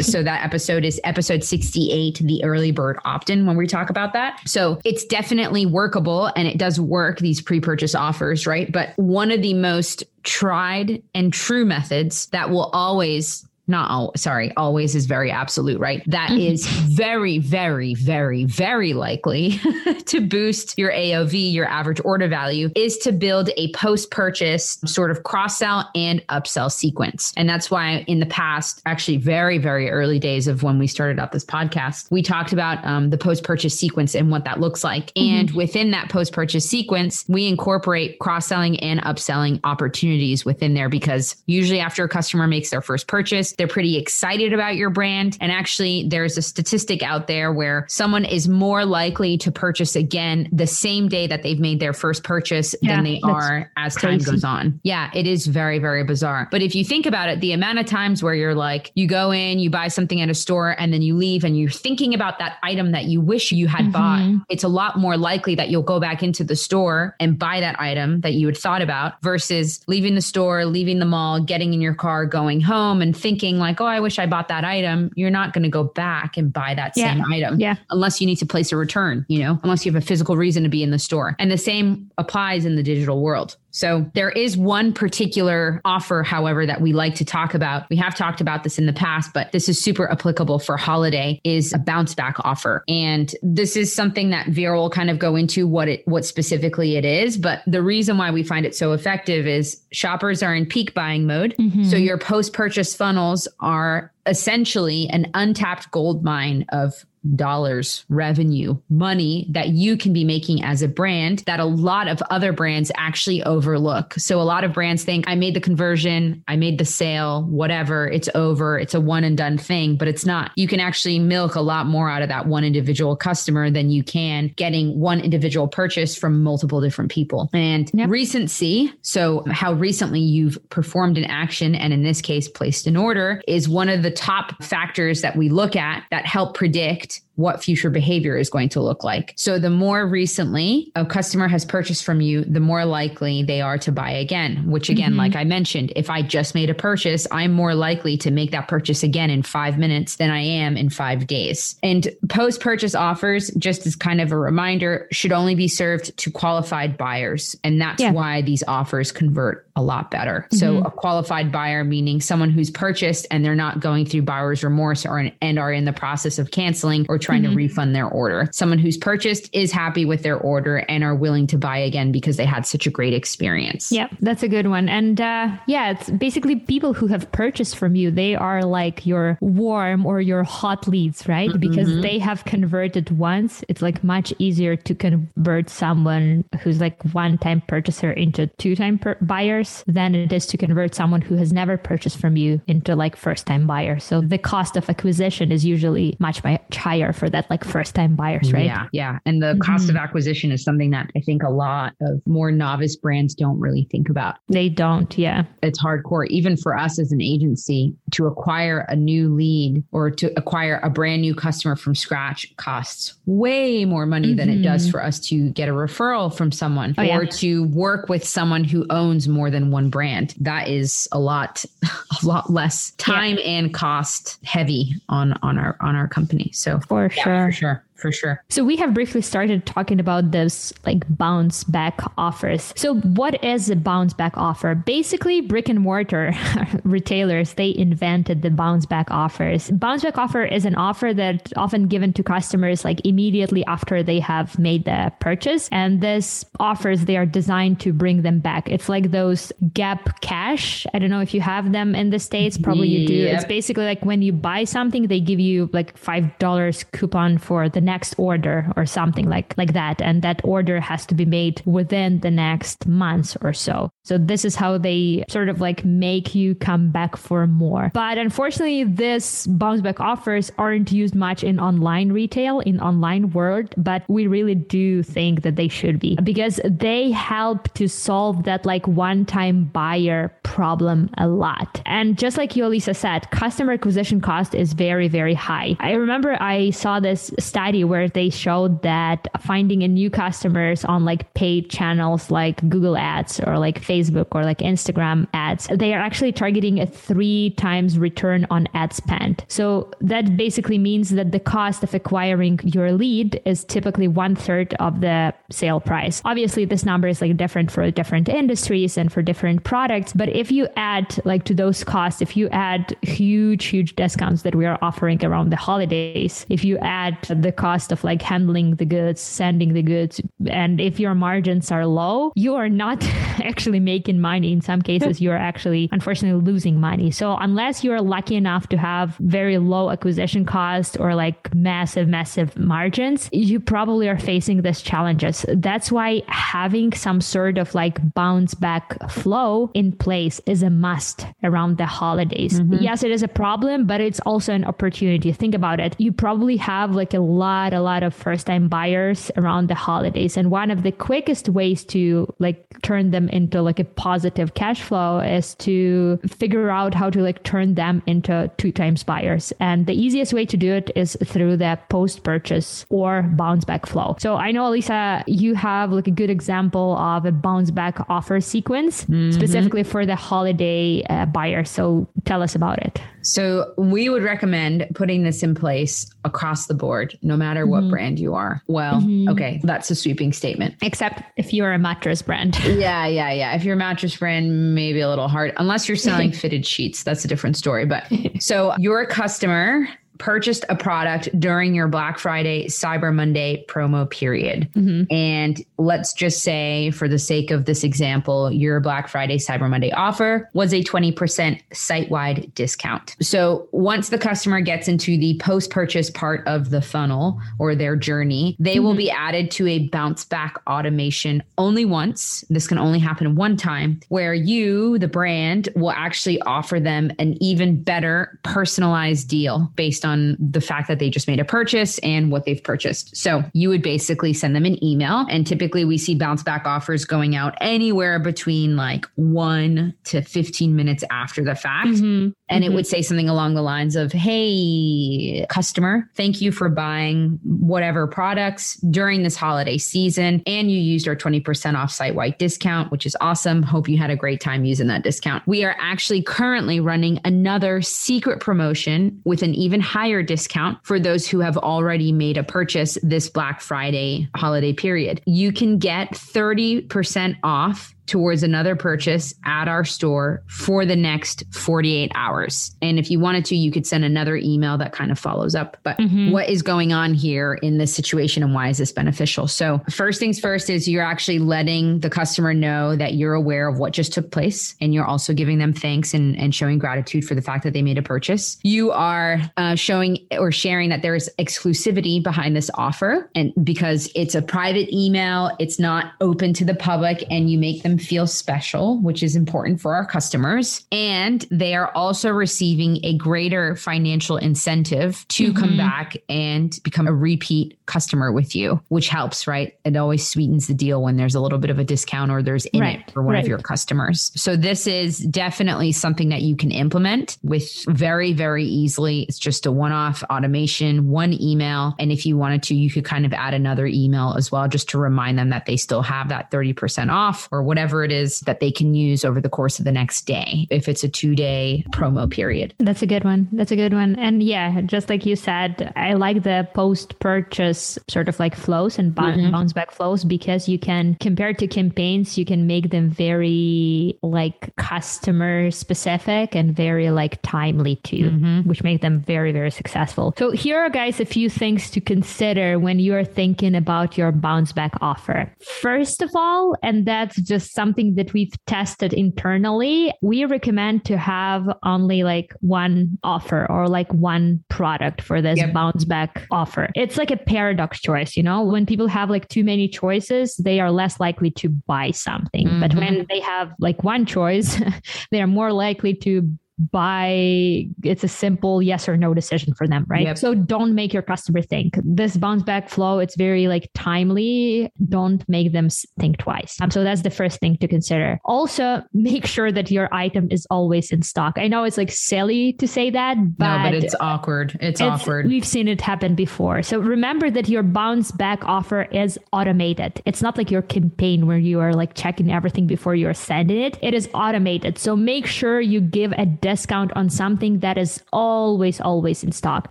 so 0.01 0.23
that 0.23 0.41
episode 0.43 0.85
is 0.85 0.99
episode 1.03 1.43
68, 1.43 2.19
the 2.19 2.43
early 2.43 2.71
bird 2.71 2.99
opt 3.05 3.29
in, 3.29 3.45
when 3.45 3.57
we 3.57 3.67
talk 3.67 3.89
about 3.89 4.13
that. 4.13 4.39
So 4.47 4.79
it's 4.85 5.05
definitely 5.05 5.65
workable 5.65 6.31
and 6.35 6.47
it 6.47 6.57
does 6.57 6.79
work, 6.79 7.19
these 7.19 7.41
pre 7.41 7.59
purchase 7.59 7.95
offers, 7.95 8.45
right? 8.47 8.71
But 8.71 8.93
one 8.97 9.31
of 9.31 9.41
the 9.41 9.53
most 9.53 10.03
tried 10.23 11.01
and 11.15 11.33
true 11.33 11.65
methods 11.65 12.27
that 12.27 12.49
will 12.49 12.69
always 12.73 13.45
not 13.69 13.89
all, 13.89 14.11
sorry, 14.15 14.51
always 14.57 14.95
is 14.95 15.05
very 15.05 15.31
absolute, 15.31 15.79
right? 15.79 16.03
That 16.07 16.31
mm-hmm. 16.31 16.39
is 16.39 16.65
very, 16.67 17.37
very, 17.37 17.93
very, 17.93 18.45
very 18.45 18.93
likely 18.93 19.59
to 20.05 20.21
boost 20.21 20.77
your 20.77 20.91
AOV, 20.91 21.53
your 21.53 21.67
average 21.67 22.01
order 22.03 22.27
value, 22.27 22.71
is 22.75 22.97
to 22.99 23.11
build 23.11 23.51
a 23.57 23.71
post 23.73 24.11
purchase 24.11 24.79
sort 24.85 25.11
of 25.11 25.23
cross 25.23 25.57
sell 25.57 25.89
and 25.95 26.25
upsell 26.27 26.71
sequence. 26.71 27.33
And 27.37 27.47
that's 27.47 27.69
why 27.69 28.03
in 28.07 28.19
the 28.19 28.25
past, 28.25 28.81
actually, 28.85 29.17
very, 29.17 29.57
very 29.57 29.89
early 29.89 30.19
days 30.19 30.47
of 30.47 30.63
when 30.63 30.79
we 30.79 30.87
started 30.87 31.19
out 31.19 31.31
this 31.31 31.45
podcast, 31.45 32.09
we 32.11 32.21
talked 32.21 32.51
about 32.51 32.83
um, 32.85 33.11
the 33.11 33.17
post 33.17 33.43
purchase 33.43 33.77
sequence 33.77 34.15
and 34.15 34.31
what 34.31 34.45
that 34.45 34.59
looks 34.59 34.83
like. 34.83 35.13
Mm-hmm. 35.13 35.39
And 35.39 35.51
within 35.51 35.91
that 35.91 36.09
post 36.09 36.33
purchase 36.33 36.67
sequence, 36.67 37.25
we 37.27 37.47
incorporate 37.47 38.19
cross 38.19 38.47
selling 38.47 38.79
and 38.79 38.99
upselling 39.01 39.59
opportunities 39.63 40.43
within 40.43 40.73
there 40.73 40.89
because 40.89 41.35
usually 41.45 41.79
after 41.79 42.03
a 42.03 42.09
customer 42.09 42.47
makes 42.47 42.71
their 42.71 42.81
first 42.81 43.07
purchase, 43.07 43.53
they're 43.59 43.67
pretty 43.67 43.97
excited 43.97 44.53
about 44.53 44.77
your 44.77 44.89
brand. 44.89 45.37
And 45.41 45.51
actually, 45.51 46.07
there's 46.07 46.37
a 46.37 46.41
statistic 46.41 47.03
out 47.03 47.27
there 47.27 47.51
where 47.51 47.85
someone 47.89 48.23
is 48.23 48.47
more 48.47 48.85
likely 48.85 49.37
to 49.39 49.51
purchase 49.51 49.97
again 49.97 50.47
the 50.53 50.65
same 50.65 51.09
day 51.09 51.27
that 51.27 51.43
they've 51.43 51.59
made 51.59 51.81
their 51.81 51.91
first 51.91 52.23
purchase 52.23 52.73
yeah, 52.81 52.95
than 52.95 53.03
they 53.03 53.19
are 53.21 53.69
as 53.75 53.97
crazy. 53.97 54.23
time 54.23 54.33
goes 54.33 54.43
on. 54.45 54.79
Yeah, 54.83 55.11
it 55.13 55.27
is 55.27 55.45
very, 55.45 55.77
very 55.77 56.05
bizarre. 56.05 56.47
But 56.49 56.61
if 56.61 56.73
you 56.73 56.85
think 56.85 57.05
about 57.05 57.27
it, 57.27 57.41
the 57.41 57.51
amount 57.51 57.79
of 57.79 57.85
times 57.85 58.23
where 58.23 58.33
you're 58.33 58.55
like, 58.55 58.93
you 58.95 59.07
go 59.07 59.31
in, 59.31 59.59
you 59.59 59.69
buy 59.69 59.89
something 59.89 60.21
at 60.21 60.29
a 60.29 60.33
store, 60.33 60.79
and 60.79 60.93
then 60.93 61.01
you 61.01 61.15
leave 61.15 61.43
and 61.43 61.59
you're 61.59 61.69
thinking 61.69 62.13
about 62.13 62.39
that 62.39 62.57
item 62.63 62.91
that 62.91 63.05
you 63.05 63.19
wish 63.19 63.51
you 63.51 63.67
had 63.67 63.87
mm-hmm. 63.87 63.91
bought, 63.91 64.45
it's 64.47 64.63
a 64.63 64.69
lot 64.69 64.97
more 64.97 65.17
likely 65.17 65.53
that 65.55 65.69
you'll 65.69 65.83
go 65.83 65.99
back 65.99 66.23
into 66.23 66.45
the 66.45 66.55
store 66.55 67.13
and 67.19 67.37
buy 67.37 67.59
that 67.59 67.77
item 67.77 68.21
that 68.21 68.35
you 68.35 68.47
had 68.47 68.57
thought 68.57 68.81
about 68.81 69.21
versus 69.21 69.81
leaving 69.87 70.15
the 70.15 70.21
store, 70.21 70.63
leaving 70.63 70.99
the 70.99 71.05
mall, 71.05 71.41
getting 71.41 71.73
in 71.73 71.81
your 71.81 71.93
car, 71.93 72.25
going 72.25 72.61
home 72.61 73.01
and 73.01 73.17
thinking, 73.17 73.48
thinking 73.49 73.59
like, 73.59 73.81
oh, 73.81 73.85
I 73.85 73.99
wish 73.99 74.19
I 74.19 74.25
bought 74.25 74.47
that 74.49 74.63
item, 74.63 75.11
you're 75.15 75.31
not 75.31 75.53
going 75.53 75.63
to 75.63 75.69
go 75.69 75.83
back 75.83 76.37
and 76.37 76.53
buy 76.53 76.75
that 76.75 76.93
yeah. 76.95 77.13
same 77.13 77.23
item. 77.31 77.59
Yeah. 77.59 77.75
Unless 77.89 78.21
you 78.21 78.27
need 78.27 78.37
to 78.37 78.45
place 78.45 78.71
a 78.71 78.77
return, 78.77 79.25
you 79.27 79.39
know, 79.39 79.59
unless 79.63 79.85
you 79.85 79.91
have 79.91 80.01
a 80.01 80.05
physical 80.05 80.37
reason 80.37 80.63
to 80.63 80.69
be 80.69 80.83
in 80.83 80.91
the 80.91 80.99
store. 80.99 81.35
And 81.39 81.49
the 81.49 81.57
same 81.57 82.11
applies 82.17 82.65
in 82.65 82.75
the 82.75 82.83
digital 82.83 83.21
world. 83.21 83.57
So 83.71 84.09
there 84.13 84.29
is 84.29 84.57
one 84.57 84.93
particular 84.93 85.81
offer, 85.85 86.23
however, 86.23 86.65
that 86.65 86.81
we 86.81 86.93
like 86.93 87.15
to 87.15 87.25
talk 87.25 87.53
about. 87.53 87.89
We 87.89 87.95
have 87.97 88.15
talked 88.15 88.41
about 88.41 88.63
this 88.63 88.77
in 88.77 88.85
the 88.85 88.93
past, 88.93 89.31
but 89.33 89.51
this 89.51 89.69
is 89.69 89.79
super 89.83 90.11
applicable 90.11 90.59
for 90.59 90.77
holiday 90.77 91.39
is 91.43 91.73
a 91.73 91.77
bounce 91.77 92.15
back 92.15 92.37
offer. 92.45 92.83
And 92.87 93.33
this 93.41 93.75
is 93.75 93.93
something 93.93 94.29
that 94.31 94.47
Vera 94.47 94.77
will 94.77 94.89
kind 94.89 95.09
of 95.09 95.19
go 95.19 95.35
into 95.35 95.67
what 95.67 95.87
it 95.87 96.07
what 96.07 96.25
specifically 96.25 96.95
it 96.95 97.05
is. 97.05 97.37
But 97.37 97.61
the 97.67 97.81
reason 97.81 98.17
why 98.17 98.31
we 98.31 98.43
find 98.43 98.65
it 98.65 98.75
so 98.75 98.93
effective 98.93 99.47
is 99.47 99.81
shoppers 99.91 100.41
are 100.41 100.55
in 100.55 100.65
peak 100.65 100.93
buying 100.93 101.25
mode. 101.25 101.55
Mm-hmm. 101.57 101.83
So 101.83 101.97
your 101.97 102.17
post-purchase 102.17 102.95
funnels 102.95 103.47
are 103.59 104.11
essentially 104.29 105.07
an 105.09 105.29
untapped 105.33 105.91
gold 105.91 106.23
mine 106.23 106.65
of 106.69 107.05
dollars 107.35 108.05
revenue 108.09 108.77
money 108.89 109.45
that 109.49 109.69
you 109.69 109.97
can 109.97 110.13
be 110.13 110.23
making 110.23 110.63
as 110.63 110.81
a 110.81 110.87
brand 110.87 111.39
that 111.39 111.59
a 111.59 111.65
lot 111.65 112.07
of 112.07 112.21
other 112.29 112.53
brands 112.53 112.91
actually 112.95 113.43
overlook. 113.43 114.13
So 114.13 114.39
a 114.39 114.43
lot 114.43 114.63
of 114.63 114.73
brands 114.73 115.03
think 115.03 115.27
i 115.27 115.35
made 115.35 115.53
the 115.53 115.59
conversion 115.59 116.43
i 116.47 116.55
made 116.55 116.77
the 116.77 116.85
sale 116.85 117.43
whatever 117.43 118.07
it's 118.07 118.29
over 118.35 118.79
it's 118.79 118.93
a 118.93 119.01
one 119.01 119.23
and 119.23 119.37
done 119.37 119.57
thing 119.57 119.95
but 119.95 120.07
it's 120.07 120.25
not. 120.25 120.51
You 120.55 120.67
can 120.67 120.79
actually 120.79 121.19
milk 121.19 121.55
a 121.55 121.61
lot 121.61 121.87
more 121.87 122.09
out 122.09 122.21
of 122.21 122.29
that 122.29 122.47
one 122.47 122.63
individual 122.63 123.15
customer 123.15 123.69
than 123.69 123.89
you 123.89 124.03
can 124.03 124.53
getting 124.55 124.99
one 124.99 125.19
individual 125.19 125.67
purchase 125.67 126.15
from 126.15 126.41
multiple 126.41 126.81
different 126.81 127.11
people. 127.11 127.49
And 127.53 127.89
yep. 127.93 128.09
recency 128.09 128.93
so 129.01 129.43
how 129.51 129.73
recently 129.73 130.21
you've 130.21 130.57
performed 130.69 131.17
an 131.17 131.25
action 131.25 131.75
and 131.75 131.91
in 131.91 132.03
this 132.03 132.21
case 132.21 132.47
placed 132.47 132.87
an 132.87 132.95
order 132.95 133.41
is 133.47 133.67
one 133.67 133.89
of 133.89 134.03
the 134.03 134.11
top 134.19 134.61
factors 134.61 135.21
that 135.21 135.37
we 135.37 135.47
look 135.47 135.77
at 135.77 136.03
that 136.11 136.25
help 136.25 136.53
predict 136.53 137.21
what 137.39 137.63
future 137.63 137.89
behavior 137.89 138.35
is 138.35 138.49
going 138.49 138.67
to 138.67 138.81
look 138.81 139.01
like. 139.01 139.33
So 139.37 139.59
the 139.59 139.69
more 139.69 140.05
recently 140.05 140.91
a 140.95 141.05
customer 141.05 141.47
has 141.47 141.63
purchased 141.63 142.03
from 142.03 142.19
you, 142.19 142.43
the 142.43 142.59
more 142.59 142.83
likely 142.83 143.43
they 143.43 143.61
are 143.61 143.77
to 143.77 143.93
buy 143.93 144.11
again, 144.11 144.69
which 144.69 144.89
again, 144.89 145.11
mm-hmm. 145.11 145.19
like 145.19 145.35
I 145.37 145.45
mentioned, 145.45 145.93
if 145.95 146.09
I 146.09 146.21
just 146.21 146.53
made 146.53 146.69
a 146.69 146.73
purchase, 146.73 147.25
I'm 147.31 147.53
more 147.53 147.73
likely 147.73 148.17
to 148.17 148.29
make 148.29 148.51
that 148.51 148.67
purchase 148.67 149.03
again 149.03 149.29
in 149.29 149.43
five 149.43 149.77
minutes 149.77 150.17
than 150.17 150.29
I 150.29 150.41
am 150.41 150.75
in 150.75 150.89
five 150.89 151.27
days. 151.27 151.77
And 151.81 152.09
post 152.27 152.59
purchase 152.59 152.93
offers, 152.93 153.51
just 153.51 153.87
as 153.87 153.95
kind 153.95 154.19
of 154.19 154.33
a 154.33 154.37
reminder, 154.37 155.07
should 155.11 155.31
only 155.31 155.55
be 155.55 155.69
served 155.69 156.17
to 156.17 156.29
qualified 156.29 156.97
buyers. 156.97 157.55
And 157.63 157.79
that's 157.79 158.01
yeah. 158.01 158.11
why 158.11 158.41
these 158.41 158.65
offers 158.67 159.13
convert 159.13 159.65
a 159.77 159.81
lot 159.81 160.11
better. 160.11 160.45
Mm-hmm. 160.51 160.57
So 160.57 160.77
a 160.79 160.91
qualified 160.91 161.53
buyer, 161.53 161.85
meaning 161.85 162.19
someone 162.19 162.49
who's 162.49 162.69
purchased 162.69 163.25
and 163.31 163.45
they're 163.45 163.55
not 163.55 163.79
going 163.79 164.05
through 164.05 164.23
buyer's 164.23 164.61
remorse 164.61 165.05
or 165.05 165.31
and 165.41 165.57
are 165.57 165.71
in 165.71 165.85
the 165.85 165.93
process 165.93 166.37
of 166.37 166.51
canceling 166.51 167.05
or 167.07 167.17
trying 167.29 167.43
mm-hmm. 167.43 167.51
to 167.51 167.57
refund 167.57 167.95
their 167.95 168.07
order. 168.07 168.49
Someone 168.51 168.79
who's 168.79 168.97
purchased 168.97 169.49
is 169.53 169.71
happy 169.71 170.05
with 170.05 170.23
their 170.23 170.37
order 170.37 170.77
and 170.89 171.03
are 171.03 171.15
willing 171.15 171.47
to 171.47 171.57
buy 171.57 171.77
again 171.77 172.11
because 172.11 172.37
they 172.37 172.45
had 172.45 172.65
such 172.65 172.87
a 172.87 172.89
great 172.89 173.13
experience. 173.13 173.91
Yeah, 173.91 174.07
that's 174.19 174.43
a 174.43 174.47
good 174.47 174.67
one. 174.67 174.89
And 174.89 175.21
uh, 175.21 175.55
yeah, 175.67 175.91
it's 175.91 176.09
basically 176.09 176.55
people 176.55 176.93
who 176.93 177.07
have 177.07 177.31
purchased 177.31 177.77
from 177.77 177.95
you. 177.95 178.11
They 178.11 178.35
are 178.35 178.63
like 178.63 179.05
your 179.05 179.37
warm 179.41 180.05
or 180.05 180.21
your 180.21 180.43
hot 180.43 180.87
leads, 180.87 181.27
right? 181.27 181.49
Mm-hmm. 181.49 181.59
Because 181.59 182.01
they 182.01 182.19
have 182.19 182.45
converted 182.45 183.11
once. 183.17 183.63
It's 183.69 183.81
like 183.81 184.03
much 184.03 184.33
easier 184.39 184.75
to 184.75 184.95
convert 184.95 185.69
someone 185.69 186.45
who's 186.61 186.79
like 186.79 187.01
one 187.13 187.37
time 187.37 187.61
purchaser 187.67 188.11
into 188.11 188.47
two 188.57 188.75
time 188.75 188.97
per- 188.97 189.17
buyers 189.21 189.83
than 189.87 190.15
it 190.15 190.33
is 190.33 190.45
to 190.47 190.57
convert 190.57 190.95
someone 190.95 191.21
who 191.21 191.35
has 191.35 191.53
never 191.53 191.77
purchased 191.77 192.17
from 192.17 192.37
you 192.37 192.61
into 192.67 192.95
like 192.95 193.15
first 193.15 193.45
time 193.45 193.67
buyer. 193.67 193.99
So 193.99 194.21
the 194.21 194.37
cost 194.37 194.75
of 194.77 194.89
acquisition 194.89 195.51
is 195.51 195.65
usually 195.65 196.15
much, 196.19 196.43
much 196.43 196.75
higher 196.75 197.13
for 197.19 197.29
that 197.29 197.49
like 197.49 197.63
first 197.63 197.93
time 197.93 198.15
buyers, 198.15 198.51
right? 198.53 198.65
Yeah. 198.65 198.87
Yeah. 198.91 199.19
And 199.25 199.41
the 199.41 199.47
mm-hmm. 199.47 199.61
cost 199.61 199.89
of 199.89 199.95
acquisition 199.95 200.51
is 200.51 200.63
something 200.63 200.91
that 200.91 201.11
I 201.15 201.19
think 201.19 201.43
a 201.43 201.49
lot 201.49 201.93
of 202.01 202.21
more 202.25 202.51
novice 202.51 202.95
brands 202.95 203.35
don't 203.35 203.59
really 203.59 203.87
think 203.91 204.09
about. 204.09 204.37
They 204.47 204.69
don't. 204.69 205.15
Yeah. 205.17 205.43
It's 205.61 205.81
hardcore. 205.81 206.27
Even 206.27 206.55
for 206.55 206.77
us 206.77 206.97
as 206.97 207.11
an 207.11 207.21
agency 207.21 207.93
to 208.11 208.27
acquire 208.27 208.85
a 208.89 208.95
new 208.95 209.33
lead 209.33 209.83
or 209.91 210.09
to 210.11 210.31
acquire 210.37 210.79
a 210.81 210.89
brand 210.89 211.21
new 211.21 211.35
customer 211.35 211.75
from 211.75 211.93
scratch 211.93 212.55
costs 212.57 213.15
way 213.25 213.85
more 213.85 214.05
money 214.05 214.29
mm-hmm. 214.29 214.37
than 214.37 214.49
it 214.49 214.61
does 214.61 214.83
mm-hmm. 214.83 214.91
for 214.91 215.03
us 215.03 215.19
to 215.19 215.49
get 215.51 215.67
a 215.67 215.73
referral 215.73 216.33
from 216.35 216.51
someone 216.51 216.95
oh, 216.97 217.03
or 217.03 217.23
yeah. 217.23 217.29
to 217.29 217.65
work 217.65 218.09
with 218.09 218.25
someone 218.25 218.63
who 218.63 218.85
owns 218.89 219.27
more 219.27 219.49
than 219.49 219.71
one 219.71 219.89
brand. 219.89 220.33
That 220.39 220.69
is 220.69 221.07
a 221.11 221.19
lot, 221.19 221.65
a 221.83 222.25
lot 222.25 222.49
less 222.49 222.91
time 222.91 223.37
yeah. 223.37 223.43
and 223.43 223.73
cost 223.73 224.39
heavy 224.45 224.93
on, 225.09 225.33
on 225.43 225.57
our, 225.57 225.75
on 225.81 225.95
our 225.95 226.07
company. 226.07 226.51
So 226.53 226.79
for 227.07 227.15
yeah, 227.15 227.23
sure. 227.23 227.47
For 227.47 227.51
sure 227.51 227.85
for 227.99 228.11
sure. 228.11 228.43
So 228.49 228.63
we 228.63 228.75
have 228.77 228.93
briefly 228.93 229.21
started 229.21 229.65
talking 229.65 229.99
about 229.99 230.31
this 230.31 230.73
like 230.85 231.03
bounce 231.17 231.63
back 231.63 231.99
offers. 232.17 232.73
So 232.75 232.95
what 232.95 233.43
is 233.43 233.69
a 233.69 233.75
bounce 233.75 234.13
back 234.13 234.33
offer? 234.37 234.75
Basically, 234.75 235.41
brick 235.41 235.69
and 235.69 235.79
mortar 235.79 236.33
retailers 236.83 237.53
they 237.53 237.75
invented 237.75 238.41
the 238.41 238.49
bounce 238.49 238.85
back 238.85 239.11
offers. 239.11 239.69
Bounce 239.71 240.03
back 240.03 240.17
offer 240.17 240.43
is 240.43 240.65
an 240.65 240.75
offer 240.75 241.13
that 241.13 241.51
often 241.55 241.87
given 241.87 242.13
to 242.13 242.23
customers 242.23 242.85
like 242.85 243.05
immediately 243.05 243.65
after 243.65 244.01
they 244.01 244.19
have 244.19 244.57
made 244.57 244.85
the 244.85 245.11
purchase, 245.19 245.69
and 245.71 246.01
this 246.01 246.45
offers 246.59 247.05
they 247.05 247.17
are 247.17 247.25
designed 247.25 247.79
to 247.81 247.93
bring 247.93 248.21
them 248.21 248.39
back. 248.39 248.69
It's 248.69 248.89
like 248.89 249.11
those 249.11 249.51
Gap 249.73 250.21
Cash. 250.21 250.85
I 250.93 250.99
don't 250.99 251.09
know 251.09 251.21
if 251.21 251.33
you 251.33 251.41
have 251.41 251.71
them 251.71 251.95
in 251.95 252.09
the 252.09 252.19
states. 252.19 252.57
Probably 252.57 252.87
you 252.87 253.07
do. 253.07 253.13
Yep. 253.13 253.35
It's 253.35 253.45
basically 253.45 253.85
like 253.85 254.03
when 254.05 254.21
you 254.21 254.31
buy 254.33 254.63
something, 254.63 255.07
they 255.07 255.19
give 255.19 255.39
you 255.39 255.69
like 255.73 255.97
five 255.97 256.37
dollars 256.39 256.85
coupon 256.93 257.37
for 257.37 257.69
the 257.69 257.81
next 257.93 258.13
order 258.17 258.71
or 258.77 258.85
something 258.85 259.27
like 259.35 259.49
like 259.57 259.73
that. 259.73 260.01
And 260.01 260.21
that 260.21 260.41
order 260.43 260.79
has 260.79 261.05
to 261.07 261.15
be 261.15 261.25
made 261.25 261.61
within 261.65 262.19
the 262.25 262.33
next 262.47 262.85
months 262.87 263.37
or 263.41 263.53
so. 263.53 263.89
So 264.09 264.17
this 264.17 264.45
is 264.45 264.55
how 264.55 264.77
they 264.77 265.23
sort 265.29 265.49
of 265.49 265.61
like 265.67 265.83
make 265.85 266.35
you 266.35 266.55
come 266.55 266.91
back 266.91 267.17
for 267.17 267.47
more. 267.47 267.91
But 267.93 268.17
unfortunately 268.17 268.83
this 268.83 269.47
bounce 269.47 269.81
back 269.81 269.99
offers 269.99 270.51
aren't 270.57 270.91
used 270.91 271.15
much 271.15 271.43
in 271.43 271.59
online 271.59 272.11
retail 272.11 272.59
in 272.59 272.79
online 272.79 273.31
world. 273.31 273.73
But 273.77 274.03
we 274.07 274.27
really 274.27 274.55
do 274.55 275.03
think 275.03 275.41
that 275.43 275.55
they 275.55 275.67
should 275.67 275.99
be 275.99 276.15
because 276.23 276.59
they 276.65 277.11
help 277.11 277.73
to 277.79 277.87
solve 277.87 278.43
that 278.43 278.65
like 278.65 278.85
one 278.87 279.25
time 279.25 279.65
buyer 279.65 280.33
problem 280.43 281.09
a 281.17 281.27
lot. 281.27 281.81
And 281.85 282.17
just 282.17 282.37
like 282.37 282.55
you 282.55 282.65
Elisa 282.65 282.93
said 282.93 283.29
customer 283.31 283.73
acquisition 283.73 284.21
cost 284.21 284.53
is 284.53 284.73
very 284.73 285.07
very 285.07 285.33
high. 285.33 285.75
I 285.79 285.93
remember 285.93 286.37
i 286.39 286.69
saw 286.71 286.99
this 286.99 287.31
study 287.39 287.78
study 287.79 287.83
where 287.83 288.09
they 288.09 288.29
showed 288.29 288.81
that 288.81 289.27
finding 289.39 289.83
a 289.83 289.87
new 289.87 290.09
customers 290.09 290.85
on 290.85 291.05
like 291.05 291.33
paid 291.33 291.69
channels 291.69 292.31
like 292.31 292.57
Google 292.69 292.97
ads 292.97 293.39
or 293.39 293.57
like 293.57 293.81
Facebook 293.81 294.27
or 294.31 294.43
like 294.43 294.59
Instagram 294.59 295.27
ads, 295.33 295.67
they 295.67 295.93
are 295.93 296.01
actually 296.01 296.31
targeting 296.31 296.79
a 296.79 296.85
three 296.85 297.51
times 297.57 297.97
return 297.97 298.45
on 298.49 298.67
ad 298.73 298.93
spend. 298.93 299.43
So 299.47 299.91
that 300.01 300.35
basically 300.35 300.77
means 300.77 301.09
that 301.11 301.31
the 301.31 301.39
cost 301.39 301.83
of 301.83 301.93
acquiring 301.93 302.59
your 302.63 302.91
lead 302.91 303.41
is 303.45 303.63
typically 303.63 304.07
one 304.07 304.35
third 304.35 304.73
of 304.79 305.01
the 305.01 305.33
sale 305.51 305.79
price. 305.79 306.21
Obviously, 306.25 306.65
this 306.65 306.83
number 306.85 307.07
is 307.07 307.21
like 307.21 307.37
different 307.37 307.71
for 307.71 307.89
different 307.91 308.27
industries 308.29 308.97
and 308.97 309.11
for 309.11 309.21
different 309.21 309.63
products. 309.63 310.13
But 310.13 310.29
if 310.29 310.51
you 310.51 310.67
add 310.75 311.19
like 311.25 311.45
to 311.45 311.53
those 311.53 311.83
costs, 311.83 312.21
if 312.21 312.35
you 312.35 312.49
add 312.49 312.95
huge, 313.01 313.65
huge 313.65 313.95
discounts 313.95 314.41
that 314.43 314.55
we 314.55 314.65
are 314.65 314.77
offering 314.81 315.23
around 315.23 315.51
the 315.51 315.55
holidays, 315.55 316.45
if 316.49 316.63
you 316.63 316.77
add 316.79 317.17
the 317.29 317.51
cost 317.51 317.68
cost 317.69 317.91
of 317.91 318.03
like 318.03 318.21
handling 318.21 318.75
the 318.75 318.85
goods, 318.85 319.21
sending 319.21 319.73
the 319.73 319.83
goods. 319.83 320.21
And 320.47 320.81
if 320.81 320.99
your 320.99 321.13
margins 321.13 321.71
are 321.71 321.85
low, 321.85 322.31
you 322.35 322.55
are 322.55 322.69
not 322.69 323.03
actually 323.49 323.79
making 323.79 324.19
money. 324.19 324.51
In 324.51 324.61
some 324.61 324.81
cases, 324.81 325.21
you're 325.21 325.43
actually 325.51 325.87
unfortunately 325.91 326.41
losing 326.51 326.79
money. 326.79 327.11
So 327.11 327.35
unless 327.47 327.83
you're 327.83 328.01
lucky 328.01 328.35
enough 328.35 328.65
to 328.69 328.77
have 328.77 329.15
very 329.19 329.57
low 329.59 329.91
acquisition 329.91 330.45
cost 330.45 330.97
or 330.99 331.13
like 331.13 331.53
massive, 331.53 332.07
massive 332.07 332.57
margins, 332.57 333.29
you 333.31 333.59
probably 333.59 334.09
are 334.09 334.17
facing 334.17 334.63
these 334.63 334.81
challenges. 334.81 335.45
That's 335.67 335.91
why 335.91 336.23
having 336.27 336.93
some 336.93 337.21
sort 337.21 337.57
of 337.57 337.75
like 337.75 337.95
bounce 338.15 338.53
back 338.55 338.85
flow 339.11 339.69
in 339.73 339.91
place 339.91 340.41
is 340.45 340.63
a 340.63 340.69
must 340.69 341.27
around 341.43 341.77
the 341.77 341.85
holidays. 341.85 342.59
Mm-hmm. 342.59 342.81
Yes, 342.87 343.03
it 343.03 343.11
is 343.11 343.21
a 343.21 343.27
problem, 343.27 343.85
but 343.85 344.01
it's 344.01 344.21
also 344.21 344.53
an 344.53 344.65
opportunity. 344.65 345.31
Think 345.31 345.53
about 345.53 345.79
it. 345.79 345.95
You 345.99 346.11
probably 346.11 346.57
have 346.57 346.95
like 346.95 347.13
a 347.13 347.19
lot 347.19 347.58
a 347.73 347.81
lot 347.81 348.03
of 348.03 348.13
first 348.13 348.47
time 348.47 348.67
buyers 348.67 349.31
around 349.37 349.67
the 349.67 349.75
holidays. 349.75 350.37
And 350.37 350.51
one 350.51 350.71
of 350.71 350.83
the 350.83 350.91
quickest 350.91 351.49
ways 351.49 351.83
to 351.85 352.33
like 352.39 352.81
turn 352.81 353.11
them 353.11 353.29
into 353.29 353.61
like 353.61 353.79
a 353.79 353.83
positive 353.83 354.53
cash 354.53 354.81
flow 354.81 355.19
is 355.19 355.55
to 355.55 356.19
figure 356.27 356.69
out 356.69 356.93
how 356.93 357.09
to 357.09 357.21
like 357.21 357.43
turn 357.43 357.75
them 357.75 358.01
into 358.05 358.49
two 358.57 358.71
times 358.71 359.03
buyers. 359.03 359.53
And 359.59 359.85
the 359.85 359.93
easiest 359.93 360.33
way 360.33 360.45
to 360.45 360.57
do 360.57 360.73
it 360.73 360.91
is 360.95 361.17
through 361.23 361.57
the 361.57 361.79
post 361.89 362.23
purchase 362.23 362.85
or 362.89 363.23
bounce 363.23 363.65
back 363.65 363.85
flow. 363.85 364.15
So 364.19 364.35
I 364.35 364.51
know, 364.51 364.67
Elisa, 364.67 365.23
you 365.27 365.55
have 365.55 365.91
like 365.91 366.07
a 366.07 366.11
good 366.11 366.29
example 366.29 366.97
of 366.97 367.25
a 367.25 367.31
bounce 367.31 367.71
back 367.71 367.99
offer 368.09 368.39
sequence 368.41 369.03
mm-hmm. 369.03 369.31
specifically 369.31 369.83
for 369.83 370.05
the 370.05 370.15
holiday 370.15 371.03
uh, 371.09 371.25
buyer. 371.25 371.63
So 371.65 372.07
tell 372.25 372.41
us 372.41 372.55
about 372.55 372.79
it. 372.79 373.01
So 373.21 373.73
we 373.77 374.09
would 374.09 374.23
recommend 374.23 374.87
putting 374.95 375.23
this 375.23 375.43
in 375.43 375.55
place 375.55 376.11
across 376.23 376.67
the 376.67 376.73
board, 376.73 377.17
no 377.21 377.35
matter 377.37 377.65
what 377.65 377.81
mm-hmm. 377.81 377.89
brand 377.89 378.19
you 378.19 378.33
are. 378.35 378.61
Well, 378.67 379.01
mm-hmm. 379.01 379.29
okay, 379.29 379.59
that's 379.63 379.89
a 379.91 379.95
sweeping 379.95 380.33
statement. 380.33 380.75
Except 380.81 381.21
if 381.37 381.53
you're 381.53 381.73
a 381.73 381.79
mattress 381.79 382.21
brand. 382.21 382.57
yeah, 382.65 383.05
yeah, 383.05 383.31
yeah. 383.31 383.55
If 383.55 383.63
you're 383.63 383.75
a 383.75 383.77
mattress 383.77 384.15
brand, 384.15 384.75
maybe 384.75 384.99
a 384.99 385.09
little 385.09 385.27
hard, 385.27 385.53
unless 385.57 385.87
you're 385.87 385.97
selling 385.97 386.31
fitted 386.33 386.65
sheets. 386.65 387.03
That's 387.03 387.25
a 387.25 387.27
different 387.27 387.57
story. 387.57 387.85
But 387.85 388.05
so 388.39 388.75
your 388.77 389.05
customer 389.05 389.87
purchased 390.19 390.65
a 390.69 390.75
product 390.75 391.27
during 391.39 391.73
your 391.73 391.87
Black 391.87 392.19
Friday, 392.19 392.67
Cyber 392.67 393.13
Monday 393.13 393.65
promo 393.67 394.07
period. 394.07 394.69
Mm-hmm. 394.73 395.11
And 395.11 395.65
let's 395.77 396.13
just 396.13 396.43
say, 396.43 396.91
for 396.91 397.07
the 397.07 397.17
sake 397.17 397.49
of 397.51 397.65
this 397.65 397.83
example, 397.83 398.51
your 398.51 398.79
Black 398.81 399.07
Friday, 399.07 399.37
Cyber 399.37 399.69
Monday 399.69 399.91
offer 399.91 400.49
was 400.53 400.73
a 400.73 400.83
20% 400.83 401.61
site 401.73 402.11
wide 402.11 402.51
discount. 402.53 403.15
So 403.21 403.67
once 403.71 404.09
the 404.09 404.17
customer 404.17 404.61
gets 404.61 404.87
into 404.87 405.17
the 405.17 405.37
post 405.39 405.71
purchase 405.71 406.09
part 406.09 406.45
of 406.45 406.69
the 406.69 406.81
funnel 406.81 407.41
or 407.57 407.73
their 407.73 407.95
journey, 407.95 408.57
they 408.59 408.75
mm-hmm. 408.75 408.83
will 408.83 408.95
be 408.95 409.09
added 409.09 409.49
to 409.51 409.67
a 409.67 409.87
bounce 409.87 410.25
back 410.25 410.61
automation 410.67 411.41
only 411.57 411.85
once. 411.85 412.43
This 412.49 412.67
can 412.67 412.77
only 412.77 412.99
happen 412.99 413.35
one 413.35 413.55
time 413.55 414.01
where 414.09 414.33
you, 414.33 414.99
the 414.99 415.07
brand, 415.07 415.69
will 415.75 415.91
actually 415.91 416.41
offer 416.41 416.79
them 416.79 417.09
an 417.19 417.41
even 417.41 417.81
better 417.81 418.37
personalized 418.43 419.29
deal 419.29 419.71
based 419.75 420.03
on 420.03 420.08
the 420.39 420.61
fact 420.61 420.87
that 420.87 420.99
they 420.99 421.09
just 421.09 421.27
made 421.27 421.39
a 421.39 421.45
purchase 421.45 421.97
and 421.99 422.31
what 422.31 422.45
they've 422.45 422.63
purchased. 422.63 423.15
So 423.15 423.43
you 423.53 423.69
would 423.69 423.81
basically 423.81 424.33
send 424.33 424.55
them 424.55 424.65
an 424.65 424.83
email. 424.83 425.25
And 425.29 425.45
typically 425.45 425.85
we 425.85 425.97
see 425.97 426.15
bounce 426.15 426.43
back 426.43 426.65
offers 426.65 427.05
going 427.05 427.35
out 427.35 427.55
anywhere 427.61 428.19
between 428.19 428.75
like 428.75 429.05
one 429.15 429.93
to 430.05 430.21
15 430.21 430.75
minutes 430.75 431.03
after 431.09 431.43
the 431.43 431.55
fact. 431.55 431.89
Mm-hmm. 431.89 432.29
And 432.49 432.63
mm-hmm. 432.63 432.63
it 432.63 432.75
would 432.75 432.87
say 432.87 433.01
something 433.01 433.29
along 433.29 433.53
the 433.53 433.61
lines 433.61 433.95
of, 433.95 434.11
Hey, 434.11 435.45
customer, 435.49 436.09
thank 436.15 436.41
you 436.41 436.51
for 436.51 436.69
buying 436.69 437.39
whatever 437.43 438.07
products 438.07 438.75
during 438.89 439.23
this 439.23 439.35
holiday 439.35 439.77
season. 439.77 440.41
And 440.45 440.71
you 440.71 440.79
used 440.79 441.07
our 441.07 441.15
20% 441.15 441.75
off 441.75 441.91
site 441.91 442.15
wide 442.15 442.37
discount, 442.37 442.91
which 442.91 443.05
is 443.05 443.15
awesome. 443.21 443.63
Hope 443.63 443.87
you 443.87 443.97
had 443.97 444.09
a 444.09 444.15
great 444.15 444.41
time 444.41 444.65
using 444.65 444.87
that 444.87 445.03
discount. 445.03 445.45
We 445.45 445.63
are 445.63 445.75
actually 445.79 446.21
currently 446.21 446.79
running 446.79 447.19
another 447.25 447.81
secret 447.81 448.39
promotion 448.39 449.21
with 449.25 449.43
an 449.43 449.53
even 449.53 449.81
higher 449.81 449.98
discount 450.23 450.77
for 450.83 450.99
those 450.99 451.27
who 451.27 451.39
have 451.39 451.57
already 451.57 452.11
made 452.11 452.37
a 452.37 452.43
purchase 452.43 452.97
this 453.03 453.29
Black 453.29 453.61
Friday 453.61 454.29
holiday 454.35 454.73
period. 454.73 455.21
You 455.25 455.51
can 455.51 455.77
get 455.77 456.11
30% 456.11 457.37
off 457.43 457.93
towards 458.09 458.43
another 458.43 458.75
purchase 458.75 459.33
at 459.45 459.67
our 459.67 459.85
store 459.85 460.43
for 460.47 460.85
the 460.85 460.95
next 460.95 461.43
48 461.53 462.11
hours. 462.15 462.75
And 462.81 462.97
if 462.97 463.11
you 463.11 463.19
wanted 463.19 463.45
to, 463.45 463.55
you 463.55 463.71
could 463.71 463.85
send 463.85 464.03
another 464.03 464.35
email 464.35 464.77
that 464.79 464.91
kind 464.91 465.11
of 465.11 465.19
follows 465.19 465.55
up. 465.55 465.77
But 465.83 465.97
mm-hmm. 465.97 466.31
what 466.31 466.49
is 466.49 466.61
going 466.61 466.91
on 466.91 467.13
here 467.13 467.53
in 467.53 467.77
this 467.77 467.93
situation 467.93 468.43
and 468.43 468.53
why 468.53 468.69
is 468.69 468.79
this 468.79 468.91
beneficial? 468.91 469.47
So, 469.47 469.81
first 469.89 470.19
things 470.19 470.39
first 470.39 470.69
is 470.69 470.87
you're 470.87 471.03
actually 471.03 471.39
letting 471.39 471.99
the 471.99 472.09
customer 472.09 472.53
know 472.53 472.95
that 472.95 473.13
you're 473.13 473.35
aware 473.35 473.69
of 473.69 473.77
what 473.77 473.93
just 473.93 474.11
took 474.11 474.31
place 474.31 474.75
and 474.81 474.93
you're 474.93 475.05
also 475.05 475.33
giving 475.33 475.59
them 475.59 475.73
thanks 475.73 476.13
and, 476.13 476.37
and 476.37 476.55
showing 476.55 476.79
gratitude 476.79 477.25
for 477.25 477.35
the 477.35 477.41
fact 477.41 477.63
that 477.63 477.73
they 477.73 477.83
made 477.83 477.97
a 477.97 478.01
purchase. 478.01 478.57
You 478.63 478.91
are 478.91 479.39
uh, 479.57 479.75
showing 479.75 480.25
or 480.31 480.51
sharing 480.51 480.89
that 480.89 481.03
there's 481.03 481.29
exclusivity 481.37 482.23
behind 482.23 482.55
this 482.55 482.71
offer 482.73 483.29
and 483.35 483.53
because 483.63 484.09
it's 484.15 484.33
a 484.33 484.41
private 484.41 484.91
email, 484.91 485.55
it's 485.59 485.77
not 485.77 486.13
open 486.21 486.53
to 486.53 486.65
the 486.65 486.73
public, 486.73 487.23
and 487.29 487.49
you 487.49 487.59
make 487.59 487.83
them 487.83 487.98
feel 488.01 488.27
special, 488.27 488.99
which 489.01 489.23
is 489.23 489.35
important 489.35 489.81
for 489.81 489.95
our 489.95 490.05
customers. 490.05 490.85
And 490.91 491.45
they 491.51 491.75
are 491.75 491.91
also 491.95 492.31
receiving 492.31 492.99
a 493.03 493.17
greater 493.17 493.75
financial 493.75 494.37
incentive 494.37 495.25
to 495.29 495.51
mm-hmm. 495.51 495.59
come 495.59 495.77
back 495.77 496.17
and 496.27 496.77
become 496.83 497.07
a 497.07 497.13
repeat 497.13 497.77
customer 497.85 498.31
with 498.31 498.55
you, 498.55 498.81
which 498.89 499.09
helps, 499.09 499.47
right? 499.47 499.77
It 499.83 499.95
always 499.95 500.27
sweetens 500.27 500.67
the 500.67 500.73
deal 500.73 501.01
when 501.01 501.17
there's 501.17 501.35
a 501.35 501.41
little 501.41 501.59
bit 501.59 501.69
of 501.69 501.79
a 501.79 501.83
discount 501.83 502.31
or 502.31 502.43
there's 502.43 502.65
in 502.67 502.81
right. 502.81 502.99
it 502.99 503.11
for 503.11 503.23
one 503.23 503.33
right. 503.33 503.43
of 503.43 503.47
your 503.47 503.57
customers. 503.57 504.31
So 504.35 504.55
this 504.55 504.87
is 504.87 505.19
definitely 505.19 505.91
something 505.91 506.29
that 506.29 506.41
you 506.41 506.55
can 506.55 506.71
implement 506.71 507.37
with 507.43 507.83
very, 507.85 508.33
very 508.33 508.65
easily. 508.65 509.23
It's 509.23 509.39
just 509.39 509.65
a 509.65 509.71
one 509.71 509.91
off 509.91 510.23
automation, 510.29 511.09
one 511.09 511.33
email. 511.41 511.95
And 511.99 512.11
if 512.11 512.25
you 512.25 512.37
wanted 512.37 512.63
to, 512.63 512.75
you 512.75 512.91
could 512.91 513.05
kind 513.05 513.25
of 513.25 513.33
add 513.33 513.53
another 513.53 513.87
email 513.87 514.35
as 514.37 514.51
well, 514.51 514.67
just 514.67 514.89
to 514.89 514.99
remind 514.99 515.39
them 515.39 515.49
that 515.49 515.65
they 515.65 515.77
still 515.77 516.03
have 516.03 516.29
that 516.29 516.51
30% 516.51 517.11
off 517.11 517.49
or 517.51 517.63
whatever 517.63 517.88
whatever 517.89 518.03
it 518.03 518.11
is 518.11 518.41
that 518.41 518.59
they 518.59 518.71
can 518.71 518.93
use 518.93 519.25
over 519.25 519.41
the 519.41 519.49
course 519.49 519.79
of 519.79 519.85
the 519.85 519.91
next 519.91 520.27
day 520.27 520.67
if 520.69 520.87
it's 520.87 521.03
a 521.03 521.09
two 521.09 521.35
day 521.35 521.83
promo 521.89 522.29
period. 522.29 522.73
That's 522.77 523.01
a 523.01 523.07
good 523.07 523.23
one. 523.23 523.47
That's 523.51 523.71
a 523.71 523.75
good 523.75 523.93
one. 523.93 524.15
And 524.19 524.43
yeah, 524.43 524.81
just 524.81 525.09
like 525.09 525.25
you 525.25 525.35
said, 525.35 525.91
I 525.95 526.13
like 526.13 526.43
the 526.43 526.67
post 526.75 527.17
purchase 527.19 527.97
sort 528.07 528.29
of 528.29 528.39
like 528.39 528.55
flows 528.55 528.99
and 528.99 529.15
mm-hmm. 529.15 529.51
bounce 529.51 529.73
back 529.73 529.91
flows 529.91 530.23
because 530.23 530.69
you 530.69 530.77
can 530.77 531.17
compare 531.19 531.51
to 531.53 531.67
campaigns, 531.67 532.37
you 532.37 532.45
can 532.45 532.67
make 532.67 532.91
them 532.91 533.09
very 533.09 534.19
like 534.21 534.75
customer 534.75 535.71
specific 535.71 536.53
and 536.53 536.75
very 536.75 537.09
like 537.09 537.41
timely 537.41 537.95
too, 537.97 538.29
mm-hmm. 538.29 538.69
which 538.69 538.83
make 538.83 539.01
them 539.01 539.21
very, 539.21 539.51
very 539.51 539.71
successful. 539.71 540.35
So 540.37 540.51
here 540.51 540.77
are 540.79 540.91
guys 540.91 541.19
a 541.19 541.25
few 541.25 541.49
things 541.49 541.89
to 541.91 542.01
consider 542.01 542.77
when 542.77 542.99
you're 542.99 543.25
thinking 543.25 543.73
about 543.73 544.15
your 544.15 544.31
bounce 544.31 544.73
back 544.73 544.93
offer. 545.01 545.51
First 545.81 546.21
of 546.21 546.29
all, 546.35 546.75
and 546.83 547.07
that's 547.07 547.41
just 547.41 547.73
something 547.79 548.15
that 548.15 548.33
we've 548.33 548.51
tested 548.67 549.13
internally, 549.13 550.13
we 550.21 550.43
recommend 550.43 551.05
to 551.05 551.17
have 551.17 551.65
only 551.83 552.23
like 552.23 552.53
one 552.59 553.17
offer 553.23 553.65
or 553.71 553.87
like 553.87 554.11
one 554.13 554.61
product 554.67 555.21
for 555.21 555.41
this 555.41 555.59
yep. 555.59 555.71
bounce 555.71 556.03
back 556.03 556.45
offer. 556.51 556.89
It's 556.93 557.15
like 557.17 557.31
a 557.31 557.37
paradox 557.37 558.01
choice, 558.01 558.35
you 558.35 558.43
know, 558.43 558.63
when 558.63 558.85
people 558.85 559.07
have 559.07 559.29
like 559.29 559.47
too 559.47 559.63
many 559.63 559.87
choices, 559.87 560.57
they 560.57 560.81
are 560.81 560.91
less 560.91 561.21
likely 561.21 561.51
to 561.51 561.69
buy 561.69 562.11
something. 562.11 562.67
Mm-hmm. 562.67 562.81
But 562.81 562.95
when 562.95 563.25
they 563.29 563.39
have 563.39 563.71
like 563.79 564.03
one 564.03 564.25
choice, 564.25 564.77
they 565.31 565.41
are 565.41 565.47
more 565.47 565.71
likely 565.71 566.13
to 566.15 566.51
by 566.91 567.87
it's 568.03 568.23
a 568.23 568.27
simple 568.27 568.81
yes 568.81 569.09
or 569.09 569.17
no 569.17 569.33
decision 569.33 569.73
for 569.73 569.87
them, 569.87 570.05
right? 570.07 570.25
Yep. 570.25 570.37
So 570.37 570.55
don't 570.55 570.95
make 570.95 571.13
your 571.13 571.21
customer 571.21 571.61
think. 571.61 571.99
This 572.03 572.37
bounce 572.37 572.63
back 572.63 572.89
flow, 572.89 573.19
it's 573.19 573.35
very 573.35 573.67
like 573.67 573.89
timely. 573.93 574.91
Don't 575.07 575.47
make 575.49 575.73
them 575.73 575.89
think 576.19 576.37
twice. 576.37 576.77
Um, 576.81 576.89
so 576.89 577.03
that's 577.03 577.21
the 577.21 577.29
first 577.29 577.59
thing 577.59 577.77
to 577.77 577.87
consider. 577.87 578.39
Also, 578.45 579.03
make 579.13 579.45
sure 579.45 579.71
that 579.71 579.91
your 579.91 580.13
item 580.13 580.47
is 580.51 580.65
always 580.69 581.11
in 581.11 581.21
stock. 581.21 581.57
I 581.57 581.67
know 581.67 581.83
it's 581.83 581.97
like 581.97 582.11
silly 582.11 582.73
to 582.73 582.87
say 582.87 583.09
that, 583.09 583.35
but, 583.57 583.77
no, 583.77 583.83
but 583.83 583.93
it's 583.93 584.15
awkward. 584.19 584.71
It's, 584.75 584.99
it's 584.99 585.01
awkward. 585.01 585.47
We've 585.47 585.65
seen 585.65 585.87
it 585.87 586.01
happen 586.01 586.35
before. 586.35 586.81
So 586.83 586.99
remember 586.99 587.49
that 587.51 587.67
your 587.67 587.83
bounce 587.83 588.31
back 588.31 588.63
offer 588.63 589.03
is 589.11 589.37
automated. 589.51 590.21
It's 590.25 590.41
not 590.41 590.57
like 590.57 590.71
your 590.71 590.81
campaign 590.81 591.45
where 591.45 591.57
you 591.57 591.79
are 591.79 591.93
like 591.93 592.13
checking 592.13 592.51
everything 592.51 592.87
before 592.87 593.15
you're 593.15 593.33
sending 593.33 593.81
it. 593.81 593.97
It 594.01 594.13
is 594.13 594.29
automated. 594.33 594.97
So 594.97 595.15
make 595.15 595.45
sure 595.45 595.81
you 595.81 595.99
give 595.99 596.31
a 596.33 596.45
discount 596.69 597.11
on 597.15 597.29
something 597.29 597.79
that 597.79 597.97
is 597.97 598.21
always, 598.31 599.01
always 599.01 599.43
in 599.43 599.51
stock. 599.51 599.87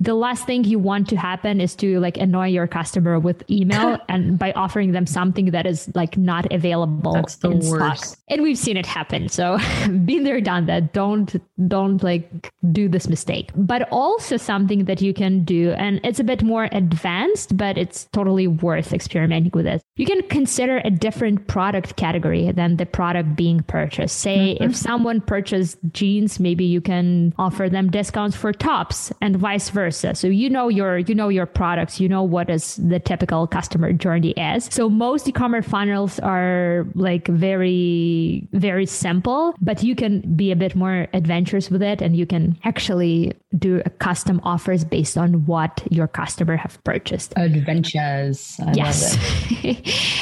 The 0.01 0.15
last 0.15 0.47
thing 0.47 0.65
you 0.65 0.79
want 0.79 1.09
to 1.09 1.17
happen 1.17 1.61
is 1.61 1.75
to 1.77 1.99
like 2.01 2.17
annoy 2.17 2.49
your 2.49 2.67
customer 2.67 3.19
with 3.19 3.39
email 3.51 3.99
and 4.09 4.39
by 4.39 4.53
offering 4.53 4.93
them 4.93 5.07
something 5.07 5.47
that 5.51 5.67
is 5.67 5.91
like 5.95 6.17
not 6.17 6.53
available 6.53 7.15
That's 7.15 7.37
the 7.37 7.51
in 7.51 7.59
worst. 7.69 8.05
stock. 8.05 8.19
And 8.29 8.43
we've 8.43 8.59
seen 8.59 8.77
it 8.77 8.87
happen. 8.87 9.29
So 9.29 9.59
been 10.09 10.23
there, 10.25 10.41
done 10.41 10.67
that. 10.67 10.93
Don't 10.93 11.35
don't 11.67 12.03
like 12.03 12.53
do 12.73 12.89
this 12.89 13.09
mistake. 13.09 13.51
But 13.57 13.89
also 13.91 14.37
something 14.37 14.85
that 14.85 15.03
you 15.03 15.13
can 15.13 15.45
do, 15.45 15.73
and 15.73 16.01
it's 16.05 16.21
a 16.21 16.25
bit 16.25 16.43
more 16.43 16.69
advanced, 16.73 17.57
but 17.57 17.77
it's 17.77 18.05
totally 18.13 18.47
worth 18.47 18.93
experimenting 18.93 19.53
with 19.53 19.67
it. 19.67 19.83
You 19.97 20.07
can 20.07 20.23
consider 20.29 20.81
a 20.85 20.91
different 20.91 21.47
product 21.49 21.97
category 21.97 22.53
than 22.53 22.77
the 22.77 22.87
product 22.87 23.37
being 23.37 23.63
purchased. 23.63 24.19
Say 24.19 24.55
mm-hmm. 24.55 24.65
if 24.65 24.77
someone 24.77 25.21
purchased 25.21 25.79
jeans, 25.93 26.39
maybe 26.39 26.65
you 26.69 26.81
can 26.81 27.35
offer 27.39 27.69
them 27.69 27.91
discounts 27.91 28.37
for 28.37 28.53
tops 28.53 29.13
and 29.21 29.37
vice 29.37 29.71
versa. 29.71 30.15
So 30.15 30.29
you 30.29 30.51
know 30.51 30.69
your 30.69 30.99
you 30.99 31.15
know 31.15 31.29
your 31.29 31.47
products, 31.47 32.01
you 32.01 32.09
know 32.09 32.23
what 32.23 32.51
is 32.51 32.77
the 32.77 33.01
typical 33.01 33.47
customer 33.47 33.93
journey 33.93 34.31
is. 34.33 34.69
So 34.71 34.89
most 34.89 35.29
e-commerce 35.29 35.67
funnels 35.67 36.19
are 36.21 36.87
like 36.95 37.27
very 37.29 38.49
very 38.53 38.87
simple, 38.87 39.55
but 39.61 39.83
you 39.83 39.95
can 39.95 40.21
be 40.37 40.53
a 40.53 40.57
bit 40.57 40.75
more 40.75 41.09
adventurous 41.13 41.71
with 41.71 41.83
it 41.83 42.03
and 42.03 42.17
you 42.17 42.27
can 42.27 42.59
actually 42.65 43.33
do 43.57 43.83
custom 43.99 44.41
offers 44.45 44.85
based 44.85 45.17
on 45.17 45.47
what 45.47 45.83
your 45.91 46.07
customer 46.07 46.57
have 46.57 46.83
purchased. 46.85 47.33
Adventures. 47.37 48.61
I 48.65 48.73
yes. 48.73 49.17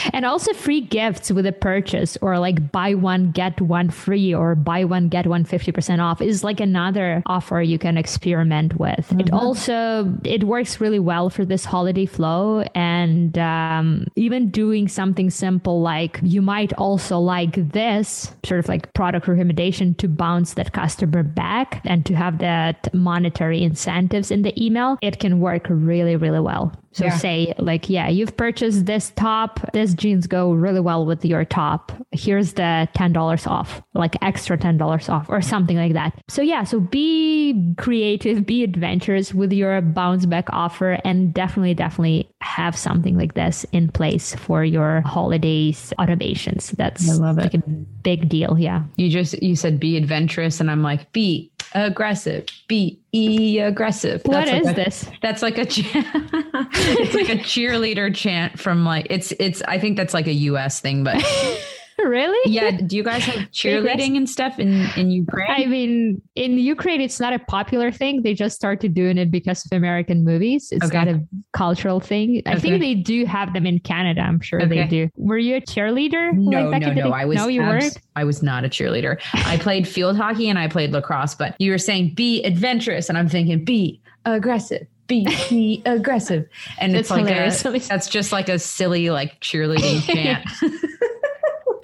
and 0.12 0.24
also 0.24 0.52
free 0.52 0.80
gifts 0.80 1.30
with 1.30 1.46
a 1.46 1.52
purchase 1.52 2.16
or 2.22 2.38
like 2.38 2.70
buy 2.70 2.94
one 2.94 3.32
get 3.32 3.60
one 3.60 3.90
free 3.90 4.34
or 4.34 4.54
buy 4.54 4.84
one 4.84 5.08
get 5.08 5.26
one 5.26 5.44
50% 5.44 6.00
off 6.00 6.20
is 6.20 6.35
is 6.36 6.44
like 6.44 6.60
another 6.60 7.22
offer 7.26 7.60
you 7.60 7.78
can 7.78 7.96
experiment 7.96 8.78
with. 8.78 9.06
Mm-hmm. 9.08 9.20
It 9.20 9.32
also 9.32 10.12
it 10.24 10.44
works 10.44 10.80
really 10.80 10.98
well 10.98 11.30
for 11.30 11.44
this 11.44 11.64
holiday 11.64 12.06
flow, 12.06 12.60
and 12.74 13.36
um, 13.38 14.06
even 14.16 14.50
doing 14.50 14.88
something 14.88 15.30
simple 15.30 15.80
like 15.80 16.20
you 16.22 16.42
might 16.42 16.72
also 16.74 17.18
like 17.18 17.54
this 17.72 18.32
sort 18.44 18.60
of 18.60 18.68
like 18.68 18.92
product 18.92 19.26
recommendation 19.28 19.94
to 19.94 20.08
bounce 20.08 20.54
that 20.54 20.72
customer 20.72 21.22
back 21.22 21.80
and 21.84 22.04
to 22.06 22.14
have 22.14 22.38
that 22.38 22.92
monetary 22.94 23.62
incentives 23.62 24.30
in 24.30 24.42
the 24.42 24.52
email. 24.62 24.98
It 25.00 25.18
can 25.18 25.40
work 25.40 25.66
really 25.68 26.16
really 26.16 26.40
well. 26.40 26.72
So 26.96 27.04
Yeah. 27.04 27.18
say 27.18 27.52
like, 27.58 27.90
yeah, 27.90 28.08
you've 28.08 28.34
purchased 28.38 28.86
this 28.86 29.10
top. 29.16 29.60
This 29.74 29.92
jeans 29.92 30.26
go 30.26 30.52
really 30.52 30.80
well 30.80 31.04
with 31.04 31.26
your 31.26 31.44
top. 31.44 31.92
Here's 32.10 32.54
the 32.54 32.88
ten 32.94 33.12
dollars 33.12 33.46
off, 33.46 33.82
like 33.92 34.16
extra 34.22 34.56
ten 34.56 34.78
dollars 34.78 35.10
off, 35.10 35.28
or 35.28 35.42
something 35.42 35.76
like 35.76 35.92
that. 35.92 36.18
So 36.28 36.40
yeah, 36.40 36.64
so 36.64 36.80
be 36.80 37.74
creative, 37.76 38.46
be 38.46 38.64
adventurous 38.64 39.34
with 39.34 39.52
your 39.52 39.82
bounce 39.82 40.24
back 40.24 40.46
offer, 40.52 40.98
and 41.04 41.34
definitely, 41.34 41.74
definitely 41.74 42.30
have 42.40 42.74
something 42.78 43.18
like 43.18 43.34
this 43.34 43.66
in 43.72 43.90
place 43.90 44.34
for 44.34 44.64
your 44.64 45.02
holidays 45.02 45.92
automations. 45.98 46.70
That's 46.78 47.10
I 47.10 47.12
love 47.12 47.36
it. 47.38 47.42
like 47.42 47.54
a 47.54 47.58
big 48.02 48.30
deal. 48.30 48.56
Yeah. 48.58 48.84
You 48.96 49.10
just 49.10 49.42
you 49.42 49.54
said 49.54 49.78
be 49.78 49.98
adventurous, 49.98 50.60
and 50.60 50.70
I'm 50.70 50.82
like 50.82 51.12
be 51.12 51.52
aggressive, 51.76 52.46
be 52.66 52.98
e 53.12 53.58
aggressive. 53.60 54.22
What 54.24 54.48
like 54.48 54.62
is 54.62 54.68
a- 54.68 54.72
this? 54.72 55.08
That's 55.22 55.42
like 55.42 55.58
a 55.58 55.66
chant. 55.66 56.06
it's 56.72 57.14
like 57.14 57.28
a 57.28 57.36
cheerleader 57.42 58.14
chant 58.14 58.58
from 58.58 58.84
like 58.84 59.06
it's 59.10 59.32
it's. 59.38 59.62
I 59.62 59.78
think 59.78 59.96
that's 59.96 60.14
like 60.14 60.26
a 60.26 60.32
U.S. 60.32 60.80
thing, 60.80 61.04
but 61.04 61.16
Really? 62.04 62.52
yeah. 62.52 62.70
Do 62.72 62.94
you 62.96 63.02
guys 63.02 63.24
have 63.24 63.50
cheerleading 63.52 64.16
and 64.16 64.28
stuff 64.28 64.58
in 64.58 64.86
in 64.96 65.10
Ukraine? 65.10 65.50
I 65.50 65.66
mean, 65.66 66.22
in 66.34 66.58
Ukraine, 66.58 67.00
it's 67.00 67.18
not 67.18 67.32
a 67.32 67.38
popular 67.38 67.90
thing. 67.90 68.22
They 68.22 68.34
just 68.34 68.54
started 68.54 68.92
doing 68.94 69.16
it 69.18 69.30
because 69.30 69.64
of 69.64 69.72
American 69.76 70.22
movies. 70.24 70.68
It's 70.72 70.84
Okay. 70.86 70.96
not 70.96 71.08
a 71.08 71.24
cultural 71.52 72.00
thing. 72.00 72.42
I 72.46 72.58
think 72.58 72.80
they 72.80 72.94
do 72.94 73.24
have 73.24 73.54
them 73.54 73.66
in 73.66 73.78
Canada. 73.80 74.20
I'm 74.20 74.40
sure 74.40 74.64
they 74.66 74.84
do. 74.86 75.08
Were 75.16 75.38
you 75.38 75.56
a 75.56 75.60
cheerleader? 75.60 76.32
No, 76.34 76.68
like 76.68 76.82
no, 76.82 76.88
the 76.90 76.94
no. 76.94 77.04
day? 77.08 77.10
I 77.14 77.24
was 77.24 77.36
No, 77.36 77.48
you 77.48 77.62
abs- 77.62 77.84
weren't. 77.84 77.98
I 78.14 78.24
was 78.24 78.42
not 78.42 78.64
a 78.64 78.68
cheerleader. 78.68 79.18
I 79.32 79.56
played 79.56 79.88
field 79.88 80.16
hockey 80.16 80.48
and 80.50 80.58
I 80.58 80.68
played 80.68 80.92
lacrosse. 80.92 81.34
But 81.34 81.56
you 81.58 81.70
were 81.70 81.78
saying 81.78 82.14
be 82.14 82.42
adventurous, 82.44 83.08
and 83.08 83.16
I'm 83.16 83.28
thinking 83.28 83.64
be 83.64 84.00
aggressive. 84.26 84.86
Be, 85.08 85.24
be 85.48 85.82
aggressive, 85.86 86.46
and 86.78 86.96
it's 86.96 87.10
like 87.10 87.26
a, 87.30 87.50
that's 87.88 88.08
just 88.08 88.32
like 88.32 88.48
a 88.48 88.58
silly 88.58 89.08
like 89.10 89.40
cheerleading 89.40 90.02
chant. 90.02 90.44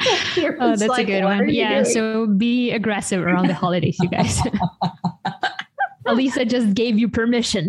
Oh, 0.61 0.77
that's 0.77 0.99
a 0.99 1.05
good 1.05 1.25
one. 1.25 1.49
Yeah. 1.49 1.83
So 1.83 2.27
be 2.27 2.71
aggressive 2.73 3.23
around 3.23 3.47
the 3.49 3.55
holidays, 3.55 3.97
you 4.01 4.09
guys. 4.09 4.41
Elisa 6.07 6.45
just 6.45 6.75
gave 6.75 6.99
you 6.99 7.09
permission. 7.09 7.69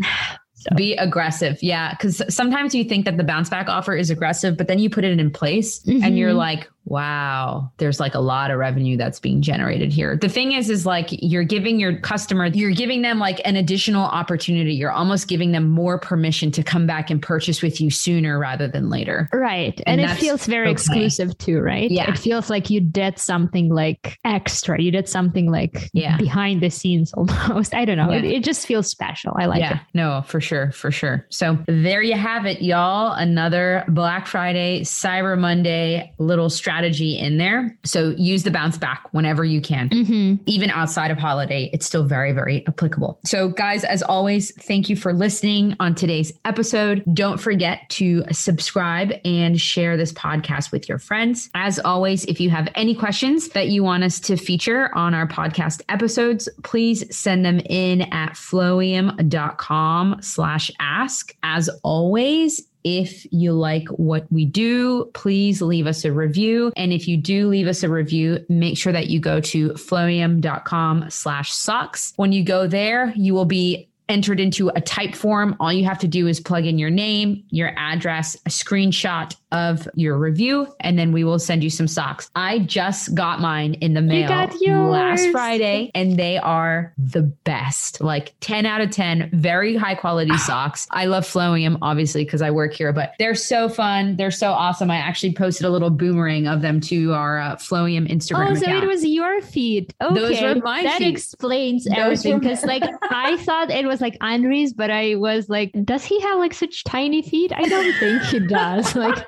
Be 0.75 0.95
aggressive. 0.95 1.61
Yeah. 1.61 1.91
Because 1.91 2.21
sometimes 2.33 2.73
you 2.73 2.83
think 2.83 3.05
that 3.05 3.17
the 3.17 3.23
bounce 3.23 3.49
back 3.49 3.67
offer 3.69 3.95
is 3.95 4.09
aggressive, 4.09 4.57
but 4.57 4.67
then 4.67 4.79
you 4.79 4.89
put 4.89 5.03
it 5.03 5.19
in 5.19 5.29
place 5.31 5.85
and 5.85 6.17
you're 6.17 6.31
Mhm. 6.31 6.37
like, 6.37 6.69
wow, 6.85 7.71
there's 7.77 7.99
like 7.99 8.13
a 8.13 8.19
lot 8.19 8.51
of 8.51 8.57
revenue 8.57 8.97
that's 8.97 9.19
being 9.19 9.41
generated 9.41 9.91
here. 9.93 10.17
The 10.17 10.27
thing 10.29 10.51
is, 10.51 10.69
is 10.69 10.85
like 10.85 11.07
you're 11.11 11.43
giving 11.45 11.79
your 11.79 11.97
customer, 11.99 12.47
you're 12.47 12.71
giving 12.71 13.01
them 13.01 13.19
like 13.19 13.39
an 13.45 13.55
additional 13.55 14.03
opportunity. 14.03 14.73
You're 14.73 14.91
almost 14.91 15.27
giving 15.27 15.53
them 15.53 15.69
more 15.69 15.97
permission 15.97 16.51
to 16.51 16.63
come 16.63 16.85
back 16.85 17.09
and 17.09 17.21
purchase 17.21 17.61
with 17.61 17.79
you 17.79 17.89
sooner 17.89 18.37
rather 18.37 18.67
than 18.67 18.89
later. 18.89 19.29
Right. 19.31 19.79
And 19.85 20.01
And, 20.01 20.11
it 20.11 20.15
feels 20.15 20.45
very 20.45 20.67
okay. 20.67 20.71
exclusive 20.73 21.37
too, 21.37 21.59
right? 21.61 21.89
Yeah. 21.89 22.11
It 22.11 22.17
feels 22.17 22.49
like 22.49 22.69
you 22.69 22.81
did 22.81 23.17
something 23.17 23.69
like 23.69 24.19
extra. 24.25 24.81
You 24.81 24.91
did 24.91 25.07
something 25.07 25.49
like 25.49 25.89
Yeah. 25.93 26.17
behind 26.17 26.61
the 26.61 26.69
scenes 26.69 27.13
almost. 27.17 27.73
I 27.73 27.85
don't 27.85 27.97
know. 27.97 28.11
Yeah. 28.11 28.17
It, 28.19 28.25
it 28.25 28.43
just 28.43 28.67
feels 28.67 28.87
special. 28.89 29.33
I 29.39 29.45
like 29.45 29.61
yeah, 29.61 29.75
it. 29.75 29.81
no, 29.93 30.23
for 30.27 30.41
sure, 30.41 30.71
for 30.71 30.91
sure. 30.91 31.25
So 31.29 31.57
there 31.67 32.01
you 32.01 32.17
have 32.17 32.45
it, 32.45 32.61
y'all. 32.61 33.13
Another 33.13 33.85
Black 33.87 34.27
Friday, 34.27 34.81
Cyber 34.81 35.39
Monday 35.39 36.13
little 36.17 36.49
strategy 36.49 36.72
in 36.81 37.37
there. 37.37 37.77
So 37.83 38.09
use 38.17 38.43
the 38.43 38.51
bounce 38.51 38.77
back 38.77 39.07
whenever 39.11 39.43
you 39.43 39.61
can. 39.61 39.89
Mm-hmm. 39.89 40.43
even 40.45 40.69
outside 40.69 41.11
of 41.11 41.17
holiday, 41.17 41.69
it's 41.73 41.85
still 41.85 42.03
very, 42.03 42.31
very 42.31 42.65
applicable. 42.67 43.19
So, 43.25 43.49
guys, 43.49 43.83
as 43.83 44.01
always, 44.03 44.51
thank 44.63 44.89
you 44.89 44.95
for 44.95 45.13
listening 45.13 45.75
on 45.79 45.95
today's 45.95 46.33
episode. 46.45 47.03
Don't 47.13 47.39
forget 47.39 47.89
to 47.89 48.23
subscribe 48.31 49.13
and 49.23 49.59
share 49.59 49.97
this 49.97 50.11
podcast 50.13 50.71
with 50.71 50.89
your 50.89 50.99
friends. 50.99 51.49
As 51.53 51.79
always, 51.79 52.25
if 52.25 52.39
you 52.39 52.49
have 52.49 52.67
any 52.75 52.95
questions 52.95 53.49
that 53.49 53.67
you 53.67 53.83
want 53.83 54.03
us 54.03 54.19
to 54.21 54.37
feature 54.37 54.95
on 54.95 55.13
our 55.13 55.27
podcast 55.27 55.81
episodes, 55.89 56.49
please 56.63 57.15
send 57.15 57.45
them 57.45 57.59
in 57.65 58.01
at 58.13 58.33
flowium.com 58.33 60.17
slash 60.21 60.71
ask. 60.79 61.35
As 61.43 61.69
always, 61.83 62.61
if 62.83 63.25
you 63.31 63.53
like 63.53 63.87
what 63.89 64.25
we 64.31 64.45
do, 64.45 65.09
please 65.13 65.61
leave 65.61 65.87
us 65.87 66.05
a 66.05 66.11
review. 66.11 66.71
And 66.75 66.91
if 66.91 67.07
you 67.07 67.17
do 67.17 67.47
leave 67.47 67.67
us 67.67 67.83
a 67.83 67.89
review, 67.89 68.45
make 68.49 68.77
sure 68.77 68.93
that 68.93 69.07
you 69.07 69.19
go 69.19 69.39
to 69.39 69.69
flowium.com 69.71 71.09
slash 71.09 71.53
socks. 71.53 72.13
When 72.15 72.31
you 72.31 72.43
go 72.43 72.67
there, 72.67 73.13
you 73.15 73.33
will 73.33 73.45
be 73.45 73.89
entered 74.09 74.39
into 74.39 74.69
a 74.69 74.81
Typeform. 74.81 75.55
All 75.59 75.71
you 75.71 75.85
have 75.85 75.99
to 75.99 76.07
do 76.07 76.27
is 76.27 76.39
plug 76.39 76.65
in 76.65 76.77
your 76.77 76.89
name, 76.89 77.43
your 77.49 77.73
address, 77.77 78.35
a 78.45 78.49
screenshot 78.49 79.35
of 79.53 79.87
your 79.95 80.17
review, 80.17 80.67
and 80.81 80.97
then 80.99 81.11
we 81.11 81.23
will 81.23 81.39
send 81.39 81.63
you 81.63 81.69
some 81.69 81.87
socks. 81.87 82.29
I 82.35 82.59
just 82.59 83.15
got 83.15 83.39
mine 83.39 83.75
in 83.75 83.93
the 83.93 84.01
mail 84.01 84.27
got 84.27 84.53
last. 84.61 85.29
Friday, 85.31 85.91
and 85.95 86.17
they 86.17 86.37
are 86.37 86.93
the 86.97 87.21
best. 87.21 88.01
Like 88.01 88.33
10 88.41 88.65
out 88.65 88.81
of 88.81 88.89
10, 88.91 89.29
very 89.33 89.75
high 89.75 89.95
quality 89.95 90.35
socks. 90.39 90.87
I 90.91 91.05
love 91.05 91.25
Flowium, 91.25 91.77
obviously, 91.81 92.25
because 92.25 92.41
I 92.41 92.51
work 92.51 92.73
here, 92.73 92.91
but 92.91 93.13
they're 93.19 93.35
so 93.35 93.69
fun. 93.69 94.15
They're 94.17 94.31
so 94.31 94.51
awesome. 94.51 94.89
I 94.91 94.97
actually 94.97 95.33
posted 95.33 95.65
a 95.65 95.69
little 95.69 95.89
boomerang 95.89 96.47
of 96.47 96.61
them 96.61 96.81
to 96.81 97.13
our 97.13 97.39
uh, 97.39 97.55
Flowium 97.55 98.09
Instagram 98.11 98.51
Oh, 98.51 98.55
so 98.55 98.63
account. 98.63 98.83
it 98.83 98.87
was 98.87 99.05
your 99.05 99.41
feet. 99.41 99.93
Okay. 100.01 100.13
Those 100.13 100.41
were 100.41 100.55
my 100.61 100.83
that 100.83 101.01
explains 101.01 101.85
Those 101.85 101.95
everything. 101.97 102.39
Because 102.39 102.63
like 102.65 102.83
I 103.03 103.37
thought 103.37 103.69
it 103.69 103.85
was 103.85 104.01
like 104.01 104.17
Andre's, 104.21 104.73
but 104.73 104.89
I 104.89 105.15
was 105.15 105.49
like, 105.49 105.71
does 105.85 106.03
he 106.03 106.19
have 106.21 106.39
like 106.39 106.53
such 106.53 106.83
tiny 106.83 107.21
feet? 107.21 107.51
I 107.55 107.63
don't 107.63 107.93
think 107.99 108.23
he 108.23 108.39
does. 108.39 108.95
Like 108.95 109.25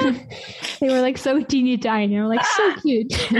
they 0.80 0.88
were 0.88 1.00
like 1.00 1.18
so 1.18 1.42
teeny 1.42 1.76
tiny. 1.78 2.16
I'm 2.18 2.26
like 2.26 2.44
so 2.44 2.74
cute. 2.82 3.12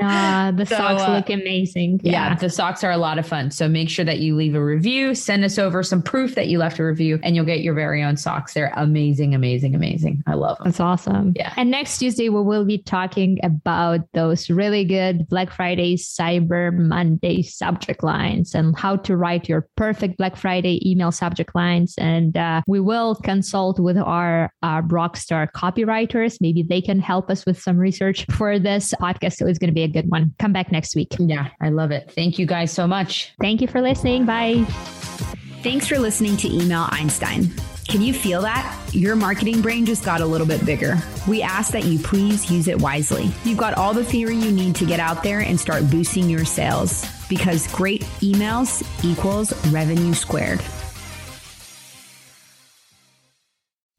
nah, 0.00 0.50
the 0.52 0.64
So, 0.66 0.76
socks 0.76 1.02
uh, 1.02 1.12
look 1.14 1.30
amazing. 1.30 2.00
Yeah. 2.02 2.10
Yeah. 2.12 2.34
the 2.34 2.50
socks 2.50 2.82
are 2.84 2.90
a 2.90 2.96
lot 2.96 3.18
of 3.18 3.26
fun. 3.26 3.50
So 3.50 3.68
make 3.68 3.88
sure 3.88 4.04
that 4.04 4.18
you 4.18 4.36
leave 4.36 4.54
a 4.54 4.64
review, 4.64 5.14
send 5.14 5.44
us 5.44 5.58
over 5.58 5.82
some 5.82 6.02
proof 6.02 6.34
that 6.34 6.48
you 6.48 6.58
left 6.58 6.78
a 6.78 6.84
review, 6.84 7.18
and 7.22 7.36
you'll 7.36 7.44
get 7.44 7.60
your 7.60 7.74
very 7.74 8.02
own 8.02 8.16
socks. 8.16 8.54
They're 8.54 8.72
amazing, 8.76 9.34
amazing, 9.34 9.74
amazing. 9.74 10.22
I 10.26 10.34
love 10.34 10.58
them. 10.58 10.66
That's 10.66 10.80
awesome. 10.80 11.32
Yeah. 11.36 11.52
And 11.56 11.70
next 11.70 11.98
Tuesday, 11.98 12.28
we 12.28 12.42
will 12.42 12.64
be 12.64 12.78
talking 12.78 13.38
about 13.42 14.00
those 14.14 14.50
really 14.50 14.84
good 14.84 15.28
Black 15.28 15.50
Friday, 15.52 15.96
Cyber 15.96 16.72
Monday 16.76 17.42
subject 17.42 18.02
lines 18.02 18.54
and 18.54 18.78
how 18.78 18.96
to 18.96 19.16
write 19.16 19.48
your 19.48 19.68
perfect 19.76 20.16
Black 20.18 20.36
Friday 20.36 20.80
email 20.88 21.12
subject 21.12 21.54
lines. 21.54 21.94
And 21.98 22.36
uh, 22.36 22.62
we 22.66 22.80
will 22.80 23.14
consult 23.16 23.78
with 23.78 23.96
our 23.96 24.52
uh, 24.62 24.82
Rockstar 24.82 25.50
copywriters. 25.52 26.40
Maybe 26.40 26.62
they 26.62 26.80
can 26.80 27.00
help 27.00 27.30
us 27.30 27.46
with 27.46 27.60
some 27.60 27.78
research 27.78 28.26
for 28.30 28.58
this 28.58 28.94
podcast. 29.00 29.36
So 29.36 29.46
it's 29.46 29.58
going 29.58 29.70
to 29.70 29.74
be 29.74 29.82
a 29.82 29.88
good 29.88 30.10
one. 30.10 30.34
Come 30.38 30.52
back 30.52 30.70
next 30.72 30.94
week. 30.94 31.14
Yeah, 31.18 31.48
I 31.60 31.70
love 31.70 31.90
it. 31.90 32.10
Thank 32.12 32.38
you 32.38 32.46
guys 32.46 32.70
so 32.70 32.86
much. 32.86 33.32
Thank 33.40 33.60
you 33.60 33.68
for 33.68 33.80
listening. 33.80 34.26
Bye. 34.26 34.64
Thanks 35.62 35.86
for 35.86 35.98
listening 35.98 36.36
to 36.38 36.48
Email 36.48 36.86
Einstein. 36.90 37.52
Can 37.86 38.02
you 38.02 38.14
feel 38.14 38.40
that? 38.42 38.78
Your 38.92 39.16
marketing 39.16 39.62
brain 39.62 39.84
just 39.84 40.04
got 40.04 40.20
a 40.20 40.26
little 40.26 40.46
bit 40.46 40.64
bigger. 40.64 40.96
We 41.26 41.42
ask 41.42 41.72
that 41.72 41.84
you 41.84 41.98
please 41.98 42.48
use 42.48 42.68
it 42.68 42.80
wisely. 42.80 43.32
You've 43.42 43.58
got 43.58 43.74
all 43.74 43.92
the 43.92 44.04
theory 44.04 44.36
you 44.36 44.52
need 44.52 44.76
to 44.76 44.86
get 44.86 45.00
out 45.00 45.24
there 45.24 45.40
and 45.40 45.58
start 45.58 45.90
boosting 45.90 46.30
your 46.30 46.44
sales 46.44 47.04
because 47.28 47.66
great 47.72 48.02
emails 48.20 48.84
equals 49.04 49.52
revenue 49.72 50.14
squared. 50.14 50.60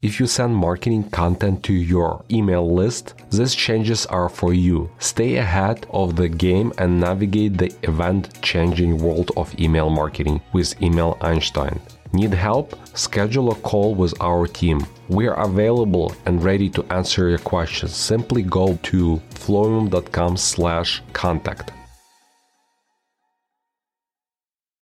If 0.02 0.18
you 0.18 0.26
send 0.26 0.56
marketing 0.56 1.10
content 1.10 1.62
to 1.62 1.72
your 1.72 2.24
email 2.28 2.68
list, 2.74 3.14
these 3.30 3.54
changes 3.54 4.04
are 4.06 4.28
for 4.28 4.52
you. 4.52 4.90
Stay 4.98 5.36
ahead 5.36 5.86
of 5.90 6.16
the 6.16 6.28
game 6.28 6.72
and 6.78 6.98
navigate 6.98 7.56
the 7.56 7.72
event 7.84 8.42
changing 8.42 8.98
world 8.98 9.30
of 9.36 9.56
email 9.60 9.90
marketing 9.90 10.40
with 10.52 10.74
Email 10.82 11.16
Einstein. 11.20 11.80
Need 12.12 12.34
help? 12.34 12.74
Schedule 12.98 13.52
a 13.52 13.54
call 13.54 13.94
with 13.94 14.12
our 14.20 14.48
team. 14.48 14.84
We 15.08 15.28
are 15.28 15.40
available 15.40 16.12
and 16.26 16.42
ready 16.42 16.68
to 16.70 16.82
answer 16.92 17.28
your 17.28 17.38
questions. 17.38 17.94
Simply 17.94 18.42
go 18.42 18.76
to 18.82 19.22
flowium.com 19.34 20.36
slash 20.36 21.00
contact. 21.12 21.70